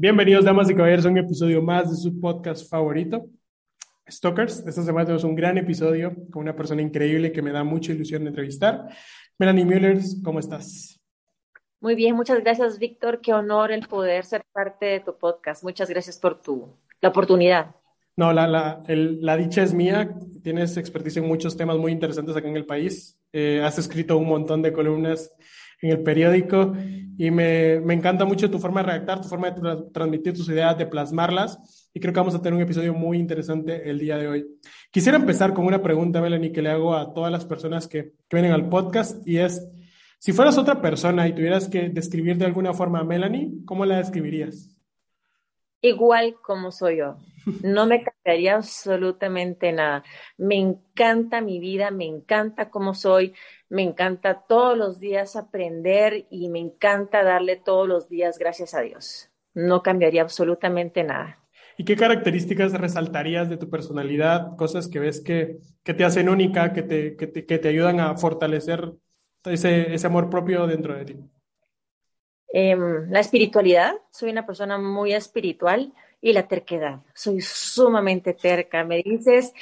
Bienvenidos, 0.00 0.44
damas 0.44 0.70
y 0.70 0.76
caballeros, 0.76 1.06
a 1.06 1.08
un 1.08 1.18
episodio 1.18 1.60
más 1.60 1.90
de 1.90 1.96
su 1.96 2.20
podcast 2.20 2.70
favorito, 2.70 3.26
Stalkers. 4.08 4.60
Esta 4.60 4.84
semana 4.84 5.06
tenemos 5.06 5.24
un 5.24 5.34
gran 5.34 5.58
episodio 5.58 6.14
con 6.30 6.42
una 6.42 6.54
persona 6.54 6.82
increíble 6.82 7.32
que 7.32 7.42
me 7.42 7.50
da 7.50 7.64
mucha 7.64 7.90
ilusión 7.90 8.22
de 8.22 8.28
entrevistar. 8.28 8.86
Melanie 9.40 9.64
Müller, 9.64 9.98
¿cómo 10.22 10.38
estás? 10.38 11.00
Muy 11.80 11.96
bien, 11.96 12.14
muchas 12.14 12.38
gracias, 12.44 12.78
Víctor. 12.78 13.20
Qué 13.20 13.34
honor 13.34 13.72
el 13.72 13.88
poder 13.88 14.24
ser 14.24 14.42
parte 14.52 14.86
de 14.86 15.00
tu 15.00 15.18
podcast. 15.18 15.64
Muchas 15.64 15.90
gracias 15.90 16.16
por 16.16 16.40
tu, 16.40 16.76
la 17.00 17.08
oportunidad. 17.08 17.74
No, 18.16 18.32
la, 18.32 18.46
la, 18.46 18.84
el, 18.86 19.20
la 19.20 19.36
dicha 19.36 19.64
es 19.64 19.74
mía. 19.74 20.14
Tienes 20.44 20.76
expertise 20.76 21.16
en 21.16 21.26
muchos 21.26 21.56
temas 21.56 21.76
muy 21.76 21.90
interesantes 21.90 22.36
acá 22.36 22.46
en 22.46 22.56
el 22.56 22.66
país. 22.66 23.18
Eh, 23.32 23.62
has 23.64 23.80
escrito 23.80 24.16
un 24.16 24.28
montón 24.28 24.62
de 24.62 24.72
columnas 24.72 25.32
en 25.80 25.90
el 25.90 26.02
periódico 26.02 26.74
y 27.16 27.30
me, 27.30 27.80
me 27.80 27.94
encanta 27.94 28.24
mucho 28.24 28.50
tu 28.50 28.58
forma 28.58 28.80
de 28.80 28.86
redactar, 28.86 29.20
tu 29.20 29.28
forma 29.28 29.50
de 29.50 29.60
tra 29.60 29.88
transmitir 29.92 30.34
tus 30.34 30.48
ideas, 30.48 30.78
de 30.78 30.86
plasmarlas 30.86 31.90
y 31.92 32.00
creo 32.00 32.12
que 32.12 32.20
vamos 32.20 32.34
a 32.34 32.42
tener 32.42 32.54
un 32.54 32.62
episodio 32.62 32.94
muy 32.94 33.18
interesante 33.18 33.88
el 33.90 33.98
día 33.98 34.16
de 34.16 34.28
hoy. 34.28 34.46
Quisiera 34.90 35.18
empezar 35.18 35.52
con 35.52 35.66
una 35.66 35.82
pregunta, 35.82 36.20
Melanie, 36.20 36.52
que 36.52 36.62
le 36.62 36.70
hago 36.70 36.94
a 36.94 37.12
todas 37.12 37.32
las 37.32 37.44
personas 37.44 37.88
que, 37.88 38.12
que 38.28 38.36
vienen 38.36 38.52
al 38.52 38.68
podcast 38.68 39.26
y 39.26 39.38
es, 39.38 39.66
si 40.18 40.32
fueras 40.32 40.58
otra 40.58 40.80
persona 40.80 41.26
y 41.26 41.34
tuvieras 41.34 41.68
que 41.68 41.88
describir 41.88 42.38
de 42.38 42.46
alguna 42.46 42.72
forma 42.72 43.00
a 43.00 43.04
Melanie, 43.04 43.50
¿cómo 43.64 43.84
la 43.84 43.98
describirías? 43.98 44.78
igual 45.80 46.36
como 46.42 46.70
soy 46.70 46.98
yo. 46.98 47.16
No 47.62 47.86
me 47.86 48.02
cambiaría 48.02 48.56
absolutamente 48.56 49.72
nada. 49.72 50.04
Me 50.36 50.56
encanta 50.56 51.40
mi 51.40 51.58
vida, 51.58 51.90
me 51.90 52.04
encanta 52.04 52.70
cómo 52.70 52.94
soy, 52.94 53.34
me 53.68 53.82
encanta 53.82 54.44
todos 54.48 54.76
los 54.76 55.00
días 55.00 55.36
aprender 55.36 56.26
y 56.30 56.48
me 56.48 56.58
encanta 56.58 57.22
darle 57.22 57.56
todos 57.56 57.88
los 57.88 58.08
días 58.08 58.38
gracias 58.38 58.74
a 58.74 58.80
Dios. 58.80 59.30
No 59.54 59.82
cambiaría 59.82 60.22
absolutamente 60.22 61.02
nada. 61.04 61.38
¿Y 61.76 61.84
qué 61.84 61.96
características 61.96 62.72
resaltarías 62.72 63.48
de 63.48 63.56
tu 63.56 63.70
personalidad? 63.70 64.56
Cosas 64.56 64.88
que 64.88 64.98
ves 64.98 65.20
que, 65.20 65.58
que 65.84 65.94
te 65.94 66.04
hacen 66.04 66.28
única, 66.28 66.72
que 66.72 66.82
te, 66.82 67.16
que 67.16 67.28
te, 67.28 67.46
que 67.46 67.58
te 67.58 67.68
ayudan 67.68 68.00
a 68.00 68.16
fortalecer 68.16 68.92
ese, 69.44 69.94
ese 69.94 70.06
amor 70.06 70.28
propio 70.28 70.66
dentro 70.66 70.96
de 70.96 71.04
ti. 71.04 71.16
Eh, 72.52 72.76
la 73.08 73.20
espiritualidad, 73.20 73.94
soy 74.10 74.30
una 74.30 74.46
persona 74.46 74.78
muy 74.78 75.12
espiritual 75.12 75.92
y 76.20 76.32
la 76.32 76.48
terquedad, 76.48 77.00
soy 77.14 77.40
sumamente 77.40 78.34
terca. 78.34 78.84
Me 78.84 79.02
dices 79.02 79.52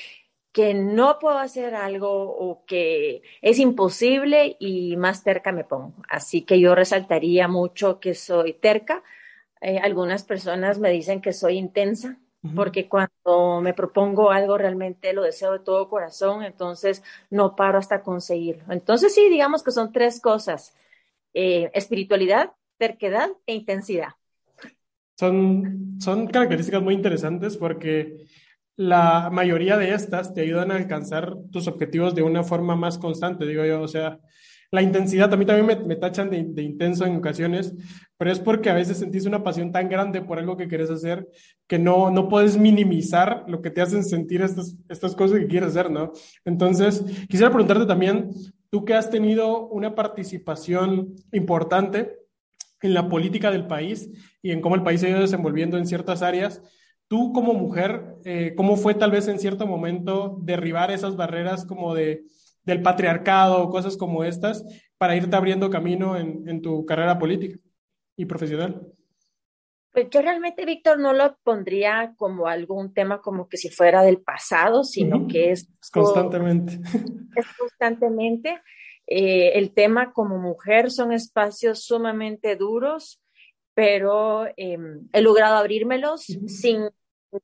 que 0.53 0.73
no 0.75 1.19
puedo 1.19 1.39
hacer 1.39 1.75
algo 1.75 2.09
o 2.11 2.65
que 2.65 3.23
es 3.43 3.59
imposible 3.59 4.57
y 4.59 4.97
más 4.97 5.23
terca 5.23 5.53
me 5.53 5.65
pongo. 5.65 5.95
Así 6.09 6.43
que 6.43 6.59
yo 6.61 6.75
resaltaría 6.75 7.47
mucho 7.49 8.01
que 8.01 8.15
soy 8.15 8.55
terca. 8.55 9.03
Eh, 9.61 9.79
algunas 9.79 10.25
personas 10.25 10.79
me 10.79 10.91
dicen 10.91 11.21
que 11.21 11.33
soy 11.33 11.59
intensa, 11.59 12.19
porque 12.55 12.89
cuando 12.89 13.61
me 13.61 13.75
propongo 13.75 14.31
algo 14.31 14.57
realmente 14.57 15.13
lo 15.13 15.25
deseo 15.25 15.53
de 15.53 15.59
todo 15.61 15.89
corazón, 15.89 16.45
entonces 16.45 17.03
no 17.31 17.57
paro 17.57 17.79
hasta 17.79 18.03
conseguirlo. 18.03 18.73
Entonces 18.73 19.15
sí, 19.15 19.29
digamos 19.29 19.63
que 19.63 19.73
son 19.73 19.93
tres 19.93 20.21
cosas, 20.21 20.75
eh, 21.35 21.71
espiritualidad, 21.75 22.53
terquedad 22.79 23.31
e 23.47 23.55
intensidad. 23.55 24.11
Son, 25.17 25.97
son 25.99 26.27
características 26.27 26.83
muy 26.83 26.95
interesantes 26.95 27.57
porque 27.57 28.27
la 28.77 29.31
mayoría 29.33 29.77
de 29.79 29.95
estas 29.95 30.35
te 30.35 30.43
ayudan 30.43 30.71
a 30.71 30.77
alcanzar 30.77 31.35
tus 31.51 31.67
objetivos 31.67 32.15
de 32.15 32.23
una 32.23 32.45
forma 32.45 32.77
más 32.77 32.99
constante, 32.99 33.47
digo 33.47 33.65
yo. 33.65 33.81
O 33.81 33.89
sea, 33.89 34.21
la 34.71 34.83
intensidad, 34.83 35.33
a 35.33 35.37
mí 35.37 35.47
también 35.47 35.67
me, 35.67 35.87
me 35.87 35.97
tachan 35.97 36.29
de, 36.29 36.45
de, 36.47 36.63
intenso 36.63 37.07
en 37.07 37.17
ocasiones, 37.17 37.75
pero 38.19 38.31
es 38.31 38.39
porque 38.39 38.69
a 38.69 38.75
veces 38.75 38.99
sentís 38.99 39.25
una 39.25 39.43
pasión 39.43 39.73
tan 39.73 39.89
grande 39.89 40.21
por 40.21 40.39
algo 40.39 40.57
que 40.57 40.69
quieres 40.69 40.91
hacer 40.91 41.27
que 41.67 41.79
no, 41.79 42.11
no 42.11 42.29
puedes 42.29 42.59
minimizar 42.59 43.45
lo 43.49 43.63
que 43.63 43.71
te 43.71 43.81
hacen 43.81 44.05
sentir 44.05 44.43
estas, 44.43 44.77
estas 44.89 45.15
cosas 45.15 45.39
que 45.39 45.47
quieres 45.47 45.71
hacer, 45.71 45.91
¿no? 45.91 46.13
Entonces, 46.45 47.03
quisiera 47.29 47.51
preguntarte 47.51 47.87
también, 47.87 48.31
tú 48.69 48.85
que 48.85 48.95
has 48.95 49.09
tenido 49.09 49.69
una 49.69 49.95
participación 49.95 51.15
importante 51.33 52.26
en 52.87 52.95
la 52.95 53.09
política 53.09 53.51
del 53.51 53.67
país 53.67 54.11
y 54.43 54.53
en 54.53 54.61
cómo 54.61 54.75
el 54.75 54.83
país 54.83 55.01
se 55.01 55.07
ha 55.07 55.11
ido 55.11 55.21
desenvolviendo 55.21 55.77
en 55.77 55.87
ciertas 55.87 56.23
áreas. 56.23 56.63
Tú 57.09 57.33
como 57.33 57.53
mujer, 57.55 58.17
eh, 58.25 58.55
¿cómo 58.57 58.77
fue 58.77 58.95
tal 58.95 59.11
vez 59.11 59.29
en 59.29 59.39
cierto 59.39 59.67
momento 59.67 60.39
derribar 60.41 60.91
esas 60.91 61.17
barreras 61.17 61.65
como 61.65 61.95
de, 61.95 62.25
del 62.65 62.83
patriarcado, 62.83 63.69
cosas 63.71 63.97
como 63.97 64.25
estas, 64.25 64.65
para 64.99 65.15
irte 65.15 65.37
abriendo 65.37 65.71
camino 65.71 66.17
en, 66.17 66.49
en 66.49 66.63
tu 66.63 66.85
carrera 66.87 67.19
política 67.19 67.59
y 68.17 68.25
profesional? 68.25 68.93
Pues 69.93 70.09
yo 70.11 70.21
realmente, 70.21 70.67
Víctor, 70.67 70.99
no 70.99 71.15
lo 71.15 71.39
pondría 71.43 72.13
como 72.19 72.49
algún 72.49 72.93
tema 72.93 73.23
como 73.23 73.49
que 73.49 73.57
si 73.57 73.71
fuera 73.71 74.03
del 74.03 74.19
pasado, 74.19 74.85
sino 74.85 75.17
uh 75.17 75.21
-huh. 75.21 75.33
que 75.33 75.53
es... 75.53 75.71
Constantemente. 75.91 76.81
Es 77.35 77.47
constantemente. 77.59 78.61
Eh, 79.07 79.53
el 79.59 79.73
tema 79.73 80.13
como 80.13 80.39
mujer 80.39 80.91
son 80.91 81.13
espacios 81.13 81.85
sumamente 81.85 82.57
duros, 82.57 83.21
pero 83.75 84.47
eh, 84.57 84.79
he 85.13 85.21
logrado 85.21 85.57
abrírmelos 85.57 86.29
uh 86.31 86.33
-huh. 86.35 86.49
sin 86.49 86.91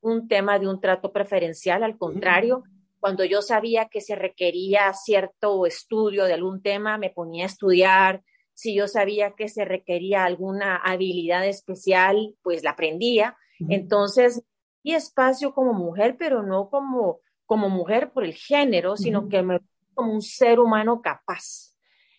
un 0.01 0.29
tema 0.29 0.59
de 0.59 0.69
un 0.69 0.81
trato 0.81 1.13
preferencial, 1.13 1.83
al 1.83 1.99
contrario. 1.99 2.59
Uh 2.59 2.63
-huh. 2.63 2.99
Cuando 3.01 3.25
yo 3.25 3.43
sabía 3.43 3.89
que 3.89 4.01
se 4.01 4.15
requería 4.15 4.93
cierto 4.95 5.67
estudio 5.67 6.25
de 6.25 6.35
algún 6.35 6.63
tema, 6.63 6.99
me 6.99 7.11
ponía 7.11 7.45
a 7.45 7.47
estudiar. 7.49 8.23
Si 8.55 8.75
yo 8.75 8.87
sabía 8.87 9.33
que 9.33 9.49
se 9.49 9.65
requería 9.65 10.25
alguna 10.25 10.77
habilidad 10.77 11.45
especial, 11.47 12.37
pues 12.43 12.63
la 12.63 12.71
aprendía. 12.71 13.37
Entonces, 13.69 14.43
y 14.83 14.95
espacio 14.95 15.53
como 15.53 15.73
mujer, 15.73 16.17
pero 16.19 16.43
no 16.43 16.69
como, 16.69 17.21
como 17.47 17.69
mujer 17.69 18.11
por 18.13 18.25
el 18.25 18.35
género, 18.35 18.97
sino 18.97 19.29
que 19.29 19.43
me 19.43 19.61
como 19.95 20.13
un 20.13 20.23
ser 20.23 20.61
humano 20.61 21.01
capaz. 21.03 21.73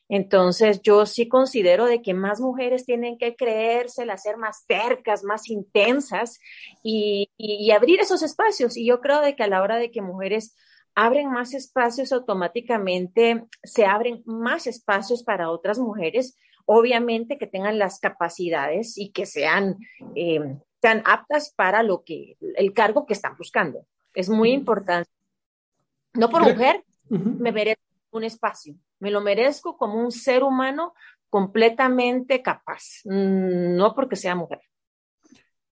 Entonces, 0.10 0.82
yo 0.82 1.06
sí 1.06 1.28
considero 1.28 1.86
de 1.86 2.02
que 2.02 2.14
más 2.14 2.40
mujeres 2.40 2.86
tienen 2.86 3.18
que 3.18 3.36
creérselas, 3.36 4.24
ser 4.24 4.38
más 4.38 4.64
cercas, 4.68 5.24
más 5.24 5.50
intensas 5.50 6.40
y, 6.84 7.30
y, 7.38 7.66
y, 7.66 7.72
abrir 7.72 8.00
esos 8.00 8.22
espacios. 8.22 8.78
Y 8.78 8.86
yo 8.86 9.00
creo 9.00 9.22
de 9.22 9.36
que 9.36 9.44
a 9.44 9.48
la 9.48 9.62
hora 9.62 9.78
de 9.78 9.92
que 9.92 10.02
mujeres 10.02 10.56
abren 10.96 11.32
más 11.32 11.54
espacios, 11.54 12.12
automáticamente 12.12 13.46
se 13.64 13.86
abren 13.86 14.22
más 14.26 14.68
espacios 14.68 15.24
para 15.24 15.50
otras 15.50 15.80
mujeres, 15.80 16.38
obviamente 16.66 17.38
que 17.38 17.48
tengan 17.48 17.80
las 17.80 18.00
capacidades 18.00 18.98
y 18.98 19.12
que 19.12 19.26
sean, 19.26 19.78
eh, 20.16 20.58
sean 20.82 21.02
aptas 21.06 21.54
para 21.56 21.84
lo 21.84 22.04
que, 22.04 22.38
el 22.56 22.74
cargo 22.74 23.06
que 23.06 23.14
están 23.14 23.36
buscando. 23.38 23.86
Es 24.14 24.30
muy 24.30 24.52
importante. 24.52 25.10
No 26.14 26.30
por 26.30 26.44
mujer, 26.44 26.84
uh 27.14 27.20
-huh. 27.20 27.38
me 27.40 27.52
merezco 27.52 27.84
un 28.12 28.24
espacio, 28.24 28.76
me 29.00 29.12
lo 29.12 29.22
merezco 29.22 29.78
como 29.78 30.00
un 30.00 30.12
ser 30.12 30.44
humano 30.44 30.94
completamente 31.30 32.42
capaz, 32.42 33.02
mm, 33.06 33.76
no 33.76 33.94
porque 33.96 34.16
sea 34.16 34.36
mujer. 34.36 34.62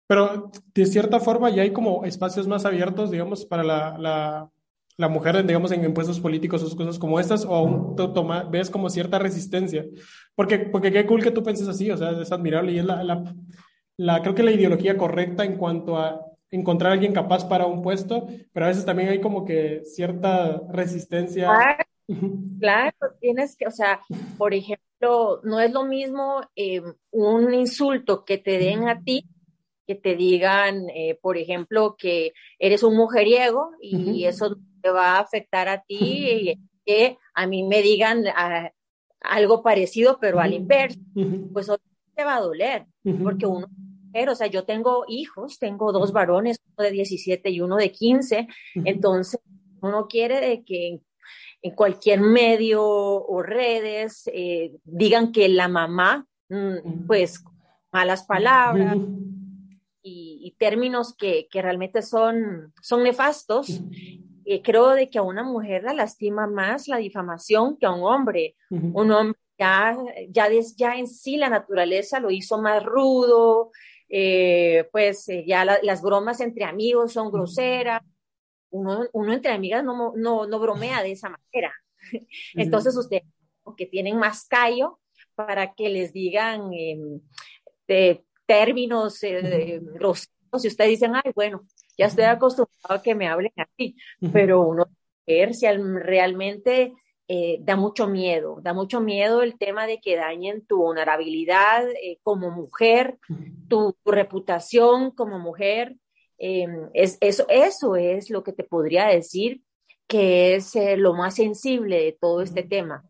Pero 0.08 0.52
de 0.74 0.86
cierta 0.86 1.20
forma 1.20 1.50
ya 1.50 1.64
hay 1.64 1.72
como 1.72 2.06
espacios 2.06 2.48
más 2.48 2.66
abiertos, 2.66 3.10
digamos, 3.10 3.46
para 3.46 3.64
la, 3.64 3.98
la, 3.98 4.50
la 4.98 5.08
mujer, 5.10 5.46
digamos, 5.46 5.72
en 5.72 5.84
impuestos 5.84 6.20
políticos 6.20 6.62
o 6.64 6.76
cosas 6.76 7.00
como 7.00 7.20
estas, 7.20 7.46
o 7.46 7.56
aún 7.56 7.96
toma, 7.96 8.44
ves 8.44 8.70
como 8.70 8.90
cierta 8.90 9.18
resistencia. 9.18 9.86
Porque, 10.36 10.60
porque 10.60 10.92
qué 10.92 11.06
cool 11.06 11.24
que 11.24 11.32
tú 11.32 11.42
penses 11.42 11.68
así, 11.68 11.90
o 11.90 11.98
sea, 11.98 12.12
es 12.12 12.32
admirable 12.32 12.74
y 12.74 12.80
es 12.80 12.86
la, 12.86 13.04
la, 13.04 13.24
la, 13.98 14.22
creo 14.22 14.36
que 14.36 14.44
la 14.44 14.52
ideología 14.52 14.98
correcta 14.98 15.44
en 15.44 15.58
cuanto 15.58 15.98
a 15.98 16.22
encontrar 16.52 16.92
a 16.92 16.94
alguien 16.94 17.14
capaz 17.14 17.48
para 17.48 17.66
un 17.66 17.82
puesto, 17.82 18.28
pero 18.54 18.66
a 18.66 18.70
veces 18.70 18.86
también 18.86 19.10
hay 19.10 19.22
como 19.22 19.46
que 19.46 19.82
cierta 19.86 20.62
resistencia. 20.70 21.48
Claro, 21.48 21.84
claro 22.60 22.98
tienes 23.20 23.56
que, 23.56 23.68
o 23.68 23.72
sea, 23.72 24.00
por 24.38 24.54
ejemplo, 24.54 25.42
no 25.44 25.60
es 25.60 25.72
lo 25.72 25.86
mismo 25.86 26.42
eh, 26.56 26.82
un 27.12 27.54
insulto 27.54 28.24
que 28.24 28.38
te 28.38 28.58
den 28.58 28.88
a 28.88 29.02
ti 29.02 29.28
que 29.88 29.96
te 29.96 30.16
digan, 30.16 30.90
eh, 30.90 31.18
por 31.22 31.38
ejemplo, 31.38 31.96
que 31.98 32.34
eres 32.60 32.84
un 32.84 32.96
mujeriego 32.96 33.72
y 33.82 33.96
uh 33.96 34.00
-huh. 34.00 34.28
eso 34.28 34.58
te 34.82 34.90
va 34.90 35.18
a 35.18 35.20
afectar 35.20 35.68
a 35.68 35.84
ti, 35.84 35.98
y 36.00 36.60
que 36.86 37.18
a 37.34 37.48
mí 37.48 37.64
me 37.64 37.82
digan 37.82 38.26
a, 38.28 38.72
algo 39.22 39.64
parecido, 39.64 40.18
pero 40.20 40.38
uh 40.38 40.40
-huh. 40.40 40.46
al 40.46 40.54
inverso, 40.54 41.00
pues 41.54 41.72
te 42.16 42.24
va 42.24 42.36
a 42.38 42.42
doler, 42.42 42.86
porque 43.24 43.46
uno 43.46 43.68
o 44.30 44.36
sea, 44.36 44.48
yo 44.48 44.64
tengo 44.64 45.06
hijos, 45.08 45.60
tengo 45.60 45.92
dos 45.92 46.12
varones, 46.12 46.62
uno 46.78 46.86
de 46.86 46.92
17 46.92 47.50
y 47.50 47.62
uno 47.62 47.76
de 47.76 47.92
15, 47.92 48.48
entonces 48.86 49.40
uno 49.82 50.08
quiere 50.08 50.40
de 50.40 50.64
que 50.64 51.02
en 51.62 51.72
cualquier 51.76 52.22
medio 52.22 52.84
o 52.84 53.42
redes 53.42 54.30
eh, 54.34 54.72
digan 54.84 55.32
que 55.32 55.50
la 55.50 55.68
mamá, 55.68 56.26
mm, 56.50 57.06
pues 57.08 57.44
malas 57.92 58.26
palabras 58.26 58.98
y, 60.02 60.40
y, 60.44 60.52
términos 60.58 61.16
que, 61.16 61.48
que, 61.50 61.62
realmente 61.62 62.02
son, 62.02 62.74
son 62.82 63.04
nefastos. 63.04 63.82
Eh, 64.46 64.62
creo 64.62 64.92
de 64.92 65.10
que 65.10 65.18
a 65.18 65.24
una 65.24 65.44
mujer 65.44 65.84
la 65.84 65.94
lastima 65.94 66.46
más 66.46 66.88
la 66.88 66.98
difamación 66.98 67.78
que 67.78 67.86
a 67.86 67.92
un 67.92 68.04
hombre. 68.04 68.56
Un 68.70 69.12
hombre 69.12 69.40
ya, 69.58 69.98
ya, 70.30 70.50
ya 70.76 70.96
en 70.98 71.08
sí 71.08 71.38
la 71.38 71.50
naturaleza 71.50 72.20
lo 72.20 72.30
hizo 72.30 72.62
más 72.62 72.84
rudo, 72.84 73.72
eh, 74.10 74.88
pues 74.92 75.28
eh, 75.30 75.44
ya 75.46 75.66
las 75.66 76.02
bromas 76.02 76.40
entre 76.42 76.66
amigos 76.66 77.14
son 77.14 77.32
groseras, 77.32 78.02
uno, 78.70 79.06
uno 79.14 79.34
entre 79.34 79.52
amigas 79.52 79.84
no, 79.84 80.14
no, 80.16 80.48
no 80.48 80.60
bromea 80.60 81.04
de 81.04 81.12
esa 81.12 81.30
manera. 81.30 81.74
Entonces 82.56 82.96
ustedes 82.96 83.24
que 83.78 83.86
tienen 83.86 84.18
más 84.18 84.48
callo 84.48 85.00
para 85.34 85.74
que 85.74 85.90
les 85.90 86.14
digan 86.14 86.72
em, 86.74 87.20
términos 88.46 89.20
groseros. 89.22 90.30
Y 90.64 90.68
ustedes 90.68 90.92
dicen, 90.92 91.14
ay, 91.16 91.32
bueno, 91.36 91.66
ya 91.98 92.06
estoy 92.06 92.26
acostumbrado 92.26 92.96
a 92.96 93.02
que 93.02 93.16
me 93.16 93.28
hablen 93.28 93.52
así, 93.58 93.98
pero 94.32 94.62
uno 94.62 94.86
ver 95.26 95.54
si 95.54 95.68
realmente 95.68 96.94
eh, 97.28 97.58
da 97.62 97.76
mucho 97.76 98.08
miedo, 98.08 98.60
da 98.62 98.74
mucho 98.74 99.02
miedo 99.02 99.42
el 99.42 99.58
tema 99.58 99.88
de 99.88 100.00
que 100.00 100.16
dañen 100.16 100.64
tu 100.68 100.84
honorabilidad 100.84 101.90
eh, 101.90 102.20
como 102.22 102.52
mujer, 102.52 103.18
tu, 103.68 103.96
reputación 104.06 105.10
como 105.10 105.40
mujer. 105.40 105.96
Em, 106.38 106.90
es, 106.94 107.18
eso, 107.22 107.48
eso 107.50 107.96
es 107.96 108.30
lo 108.30 108.44
que 108.44 108.54
te 108.54 108.64
podría 108.64 109.08
decir 109.08 109.64
que 110.08 110.54
es 110.54 110.76
eh, 110.76 110.98
lo 110.98 111.16
más 111.16 111.34
sensible 111.34 112.04
de 112.04 112.12
todo 112.12 112.42
este 112.42 112.62
tema. 112.62 113.04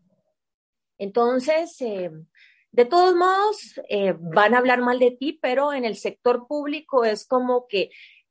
Entonces, 0.97 1.77
de 1.77 2.85
todos 2.85 3.15
modos, 3.15 3.81
van 4.17 4.53
a 4.53 4.59
hablar 4.59 4.79
mal 4.79 4.97
de 4.97 5.11
ti, 5.11 5.37
pero 5.41 5.73
en 5.73 5.83
el 5.83 5.97
sector 5.97 6.47
público 6.47 7.03
es 7.03 7.27
como 7.27 7.67
que 7.67 7.89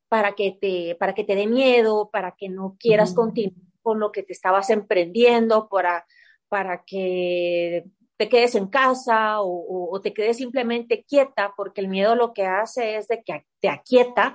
para 0.08 0.34
que 0.34 0.56
te, 0.58 0.94
para 0.94 1.14
que 1.14 1.24
te 1.24 1.34
dé 1.34 1.46
miedo, 1.46 2.08
para 2.10 2.36
que 2.36 2.48
no 2.48 2.74
quieras 2.80 3.12
continuar 3.12 3.73
con 3.84 4.00
lo 4.00 4.10
que 4.10 4.24
te 4.24 4.32
estabas 4.32 4.70
emprendiendo, 4.70 5.68
para, 5.68 6.06
para 6.48 6.82
que 6.84 7.84
te 8.16 8.28
quedes 8.28 8.54
en 8.54 8.68
casa 8.68 9.42
o, 9.42 10.00
te 10.02 10.14
quedes 10.14 10.38
simplemente 10.38 11.04
quieta, 11.04 11.52
porque 11.56 11.80
el 11.80 11.88
miedo 11.88 12.14
lo 12.14 12.32
que 12.32 12.46
hace 12.46 12.96
es 12.96 13.06
de 13.08 13.22
que 13.22 13.44
te 13.60 13.68
aquieta. 13.68 14.32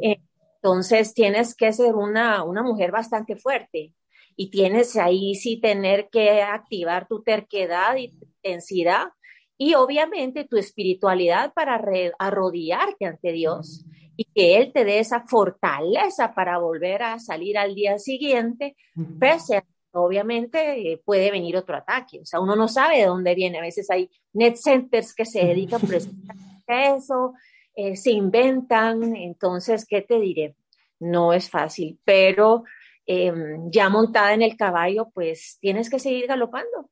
Entonces 0.00 1.14
tienes 1.14 1.54
que 1.56 1.72
ser 1.72 1.94
una, 1.94 2.44
una 2.44 2.62
mujer 2.62 2.92
bastante 2.92 3.36
fuerte 3.36 3.94
y 4.36 4.50
tienes 4.50 4.96
ahí 4.96 5.34
sí 5.34 5.60
tener 5.60 6.08
que 6.10 6.42
activar 6.42 7.08
tu 7.08 7.22
terquedad 7.22 7.96
y 7.96 8.08
tu 8.08 8.26
intensidad 8.26 9.08
y 9.56 9.74
obviamente 9.74 10.44
tu 10.44 10.56
espiritualidad 10.56 11.52
para 11.52 11.80
arrodillarte 12.18 13.06
ante 13.06 13.32
Dios 13.32 13.84
y 14.20 14.26
que 14.26 14.58
Él 14.58 14.70
te 14.70 14.84
dé 14.84 14.98
esa 14.98 15.22
fortaleza 15.26 16.34
para 16.34 16.58
volver 16.58 17.02
a 17.02 17.18
salir 17.18 17.56
al 17.56 17.74
día 17.74 17.98
siguiente, 17.98 18.76
pese 19.18 19.56
a 19.56 19.64
obviamente 19.92 20.92
eh, 20.92 21.00
puede 21.02 21.30
venir 21.30 21.56
otro 21.56 21.74
ataque. 21.74 22.20
O 22.20 22.26
sea, 22.26 22.38
uno 22.38 22.54
no 22.54 22.68
sabe 22.68 22.98
de 22.98 23.06
dónde 23.06 23.34
viene. 23.34 23.58
A 23.58 23.62
veces 23.62 23.90
hay 23.90 24.10
net 24.34 24.56
centers 24.56 25.14
que 25.14 25.24
se 25.24 25.46
dedican 25.46 25.80
precisamente 25.80 26.34
a 26.68 26.96
eso, 26.96 27.32
eh, 27.74 27.96
se 27.96 28.10
inventan. 28.10 29.16
Entonces, 29.16 29.86
¿qué 29.86 30.02
te 30.02 30.20
diré? 30.20 30.54
No 30.98 31.32
es 31.32 31.48
fácil, 31.48 31.98
pero 32.04 32.64
em, 33.06 33.70
ya 33.70 33.88
montada 33.88 34.34
en 34.34 34.42
el 34.42 34.54
caballo, 34.54 35.08
pues 35.14 35.56
tienes 35.62 35.88
que 35.88 35.98
seguir 35.98 36.26
galopando. 36.26 36.90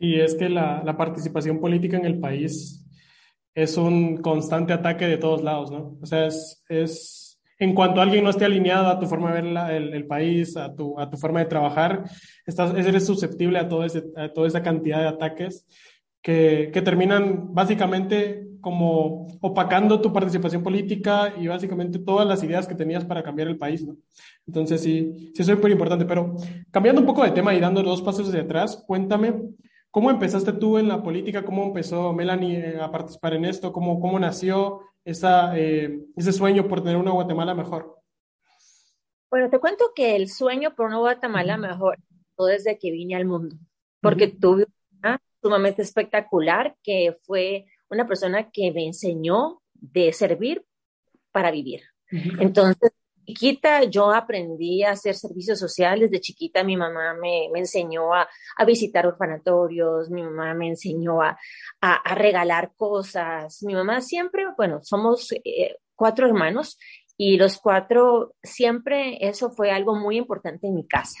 Y 0.00 0.18
es 0.18 0.34
que 0.34 0.48
la, 0.48 0.82
la 0.84 0.96
participación 0.96 1.60
política 1.60 1.96
en 1.96 2.06
el 2.06 2.18
país 2.18 2.79
es 3.54 3.76
un 3.76 4.18
constante 4.18 4.72
ataque 4.72 5.06
de 5.06 5.18
todos 5.18 5.42
lados, 5.42 5.70
¿no? 5.70 5.98
O 6.00 6.06
sea, 6.06 6.26
es, 6.26 6.62
es 6.68 7.30
en 7.58 7.74
cuanto 7.74 8.00
alguien 8.00 8.24
no 8.24 8.30
esté 8.30 8.46
alineado 8.46 8.88
a 8.88 8.98
tu 8.98 9.06
forma 9.06 9.32
de 9.32 9.42
ver 9.42 9.72
el, 9.72 9.94
el, 9.94 10.06
país, 10.06 10.56
a 10.56 10.74
tu, 10.74 10.98
a 10.98 11.10
tu 11.10 11.18
forma 11.18 11.40
de 11.40 11.46
trabajar, 11.46 12.04
estás, 12.46 12.74
eres 12.74 13.04
susceptible 13.06 13.58
a, 13.58 13.68
todo 13.68 13.84
ese, 13.84 14.04
a 14.16 14.32
toda 14.32 14.48
esa 14.48 14.62
cantidad 14.62 15.00
de 15.00 15.08
ataques 15.08 15.66
que, 16.22 16.70
que, 16.72 16.80
terminan 16.80 17.52
básicamente 17.52 18.46
como 18.60 19.26
opacando 19.40 20.00
tu 20.00 20.12
participación 20.12 20.62
política 20.62 21.34
y 21.38 21.48
básicamente 21.48 21.98
todas 21.98 22.26
las 22.26 22.42
ideas 22.42 22.66
que 22.66 22.74
tenías 22.74 23.04
para 23.04 23.22
cambiar 23.22 23.48
el 23.48 23.58
país, 23.58 23.86
¿no? 23.86 23.96
Entonces 24.46 24.82
sí, 24.82 25.32
sí 25.34 25.42
es 25.42 25.46
súper 25.46 25.70
importante, 25.70 26.06
pero 26.06 26.34
cambiando 26.70 27.02
un 27.02 27.06
poco 27.06 27.24
de 27.24 27.30
tema 27.30 27.54
y 27.54 27.60
dando 27.60 27.82
dos 27.82 28.00
pasos 28.00 28.28
hacia 28.28 28.42
atrás, 28.42 28.82
cuéntame 28.86 29.34
¿Cómo 29.90 30.10
empezaste 30.10 30.52
tú 30.52 30.78
en 30.78 30.88
la 30.88 31.02
política? 31.02 31.44
¿Cómo 31.44 31.64
empezó 31.64 32.12
Melanie 32.12 32.58
eh, 32.58 32.80
a 32.80 32.90
participar 32.90 33.34
en 33.34 33.44
esto? 33.44 33.72
¿Cómo, 33.72 34.00
cómo 34.00 34.18
nació 34.18 34.80
esa, 35.04 35.56
eh, 35.58 36.06
ese 36.16 36.32
sueño 36.32 36.68
por 36.68 36.82
tener 36.82 36.96
una 36.96 37.10
Guatemala 37.10 37.54
mejor? 37.54 37.98
Bueno, 39.30 39.50
te 39.50 39.58
cuento 39.58 39.92
que 39.94 40.16
el 40.16 40.28
sueño 40.28 40.74
por 40.74 40.86
una 40.86 40.98
Guatemala 40.98 41.56
mejor 41.56 41.98
desde 42.46 42.78
que 42.78 42.90
vine 42.90 43.16
al 43.16 43.26
mundo, 43.26 43.56
porque 44.00 44.28
tuve 44.28 44.66
una 44.98 45.20
sumamente 45.42 45.82
espectacular 45.82 46.76
que 46.82 47.18
fue 47.22 47.66
una 47.88 48.06
persona 48.06 48.50
que 48.50 48.72
me 48.72 48.86
enseñó 48.86 49.60
de 49.74 50.12
servir 50.12 50.64
para 51.32 51.50
vivir. 51.50 51.82
Entonces, 52.38 52.92
chiquita 53.30 53.84
yo 53.84 54.10
aprendí 54.12 54.82
a 54.82 54.92
hacer 54.92 55.14
servicios 55.14 55.58
sociales. 55.58 56.10
De 56.10 56.20
chiquita 56.20 56.64
mi 56.64 56.76
mamá 56.76 57.14
me, 57.14 57.48
me 57.52 57.60
enseñó 57.60 58.12
a, 58.14 58.28
a, 58.56 58.64
visitar 58.64 59.06
orfanatorios, 59.06 60.10
mi 60.10 60.22
mamá 60.22 60.54
me 60.54 60.68
enseñó 60.68 61.22
a, 61.22 61.38
a, 61.80 62.14
regalar 62.14 62.72
cosas. 62.76 63.62
Mi 63.62 63.74
mamá 63.74 64.00
siempre, 64.00 64.46
bueno, 64.56 64.80
somos 64.82 65.32
eh, 65.32 65.76
cuatro 65.94 66.26
hermanos 66.26 66.78
y 67.16 67.36
los 67.36 67.58
cuatro 67.58 68.34
siempre 68.42 69.18
eso 69.20 69.50
fue 69.50 69.70
algo 69.70 69.94
muy 69.94 70.16
importante 70.16 70.66
en 70.66 70.74
mi 70.74 70.86
casa. 70.86 71.20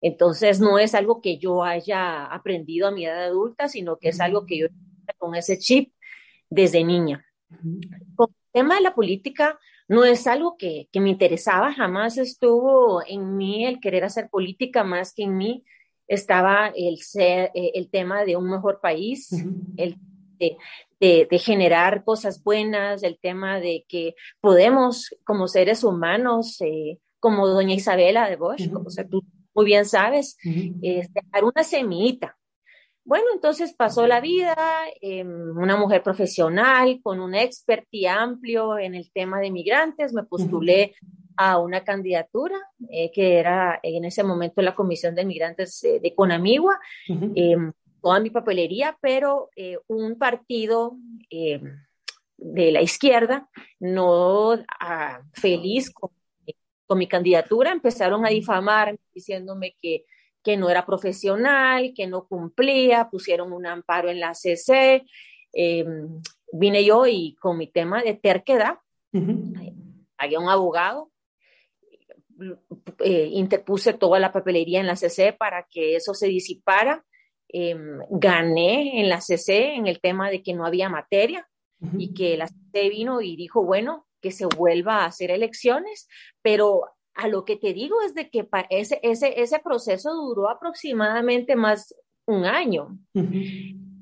Entonces 0.00 0.60
no 0.60 0.78
es 0.78 0.94
algo 0.94 1.20
que 1.20 1.38
yo 1.38 1.64
haya 1.64 2.24
aprendido 2.26 2.88
a 2.88 2.90
mi 2.90 3.06
edad 3.06 3.24
adulta, 3.24 3.68
sino 3.68 3.96
que 3.98 4.10
es 4.10 4.20
algo 4.20 4.46
que 4.46 4.58
yo 4.58 4.66
con 5.18 5.34
ese 5.34 5.58
chip 5.58 5.92
desde 6.48 6.84
niña. 6.84 7.24
Con 8.14 8.28
el 8.30 8.52
tema 8.52 8.76
de 8.76 8.82
la 8.82 8.94
política, 8.94 9.58
no 9.88 10.04
es 10.04 10.26
algo 10.26 10.56
que, 10.56 10.88
me 10.94 11.10
interesaba, 11.10 11.72
jamás 11.72 12.18
estuvo 12.18 13.02
en 13.06 13.36
mí 13.36 13.66
el 13.66 13.80
querer 13.80 14.04
hacer 14.04 14.28
política 14.30 14.84
más 14.84 15.12
que 15.12 15.24
en 15.24 15.36
mí. 15.36 15.64
Estaba 16.06 16.72
el, 16.74 16.98
ser, 16.98 17.50
eh, 17.54 17.72
el 17.74 17.90
tema 17.90 18.24
de 18.24 18.36
un 18.36 18.50
mejor 18.50 18.80
país, 18.80 19.30
el 19.76 19.96
de, 21.00 21.38
generar 21.38 22.04
cosas 22.04 22.42
buenas, 22.42 23.02
el 23.02 23.18
tema 23.18 23.60
de 23.60 23.84
que 23.88 24.14
podemos 24.40 25.14
como 25.24 25.48
seres 25.48 25.84
humanos, 25.84 26.60
eh, 26.60 26.98
como 27.20 27.46
doña 27.46 27.74
Isabela 27.74 28.28
de 28.28 28.36
Bosch, 28.36 28.68
o 28.72 28.90
sea, 28.90 29.06
tú 29.06 29.22
muy 29.54 29.66
bien 29.66 29.86
sabes, 29.86 30.36
dejar 30.42 31.44
una 31.44 31.62
semillita, 31.62 32.36
bueno, 33.04 33.26
entonces 33.34 33.74
pasó 33.74 34.06
la 34.06 34.20
vida, 34.20 34.56
em, 35.02 35.56
una 35.58 35.76
mujer 35.76 36.02
profesional 36.02 37.00
con 37.02 37.20
un 37.20 37.34
expertise 37.34 38.08
amplio 38.08 38.78
en 38.78 38.94
el 38.94 39.10
tema 39.12 39.40
de 39.40 39.50
migrantes, 39.50 40.14
me 40.14 40.24
postulé 40.24 40.94
a 41.36 41.58
una 41.58 41.84
candidatura 41.84 42.56
eh, 42.90 43.10
que 43.12 43.38
era 43.38 43.78
en 43.82 44.06
ese 44.06 44.24
momento 44.24 44.62
la 44.62 44.74
Comisión 44.74 45.14
de 45.14 45.26
Migrantes 45.26 45.84
eh, 45.84 46.00
de 46.00 46.14
Conamigua, 46.14 46.80
em, 47.06 47.72
toda 48.00 48.20
mi 48.20 48.30
papelería, 48.30 48.96
pero 49.02 49.50
eh, 49.54 49.78
un 49.88 50.16
partido 50.16 50.96
em, 51.28 51.76
de 52.38 52.72
la 52.72 52.80
izquierda 52.80 53.48
no 53.80 54.58
ah, 54.80 55.20
feliz 55.34 55.90
con, 55.92 56.10
con 56.86 56.98
mi 56.98 57.06
candidatura, 57.06 57.70
empezaron 57.70 58.24
a 58.24 58.30
difamar 58.30 58.96
diciéndome 59.12 59.76
que 59.80 60.04
que 60.44 60.56
no 60.58 60.68
era 60.68 60.84
profesional, 60.84 61.92
que 61.96 62.06
no 62.06 62.26
cumplía, 62.26 63.08
pusieron 63.10 63.52
un 63.52 63.66
amparo 63.66 64.10
en 64.10 64.20
la 64.20 64.34
CC. 64.34 65.04
Em, 65.52 66.20
vine 66.52 66.84
yo 66.84 67.06
y 67.06 67.34
con 67.40 67.56
mi 67.56 67.66
tema 67.66 68.02
de 68.02 68.14
terquedad, 68.14 68.78
había 70.18 70.38
un 70.38 70.48
abogado, 70.48 71.10
eh, 72.98 73.28
interpuse 73.32 73.94
toda 73.94 74.18
la 74.18 74.32
papelería 74.32 74.80
en 74.80 74.86
la 74.86 74.96
CC 74.96 75.32
para 75.32 75.66
que 75.70 75.96
eso 75.96 76.14
se 76.14 76.26
disipara. 76.26 77.04
Em, 77.48 78.00
gané 78.10 79.00
en 79.00 79.08
la 79.08 79.20
CC 79.20 79.74
en 79.74 79.86
el 79.86 80.00
tema 80.00 80.28
de 80.28 80.42
que 80.42 80.54
no 80.54 80.66
había 80.66 80.88
materia 80.88 81.48
y 81.98 82.14
que 82.14 82.36
la 82.36 82.48
CC 82.48 82.88
vino 82.88 83.20
y 83.20 83.36
dijo, 83.36 83.62
bueno, 83.64 84.06
que 84.20 84.30
se 84.30 84.46
vuelva 84.46 85.02
a 85.02 85.06
hacer 85.06 85.30
elecciones, 85.30 86.08
pero 86.42 86.82
a 87.14 87.28
lo 87.28 87.44
que 87.44 87.56
te 87.56 87.72
digo 87.72 88.00
es 88.02 88.14
de 88.14 88.28
que 88.28 88.46
ese, 88.70 88.98
ese, 89.02 89.40
ese 89.40 89.58
proceso 89.60 90.14
duró 90.14 90.48
aproximadamente 90.48 91.56
más 91.56 91.94
un 92.26 92.44
año. 92.44 92.98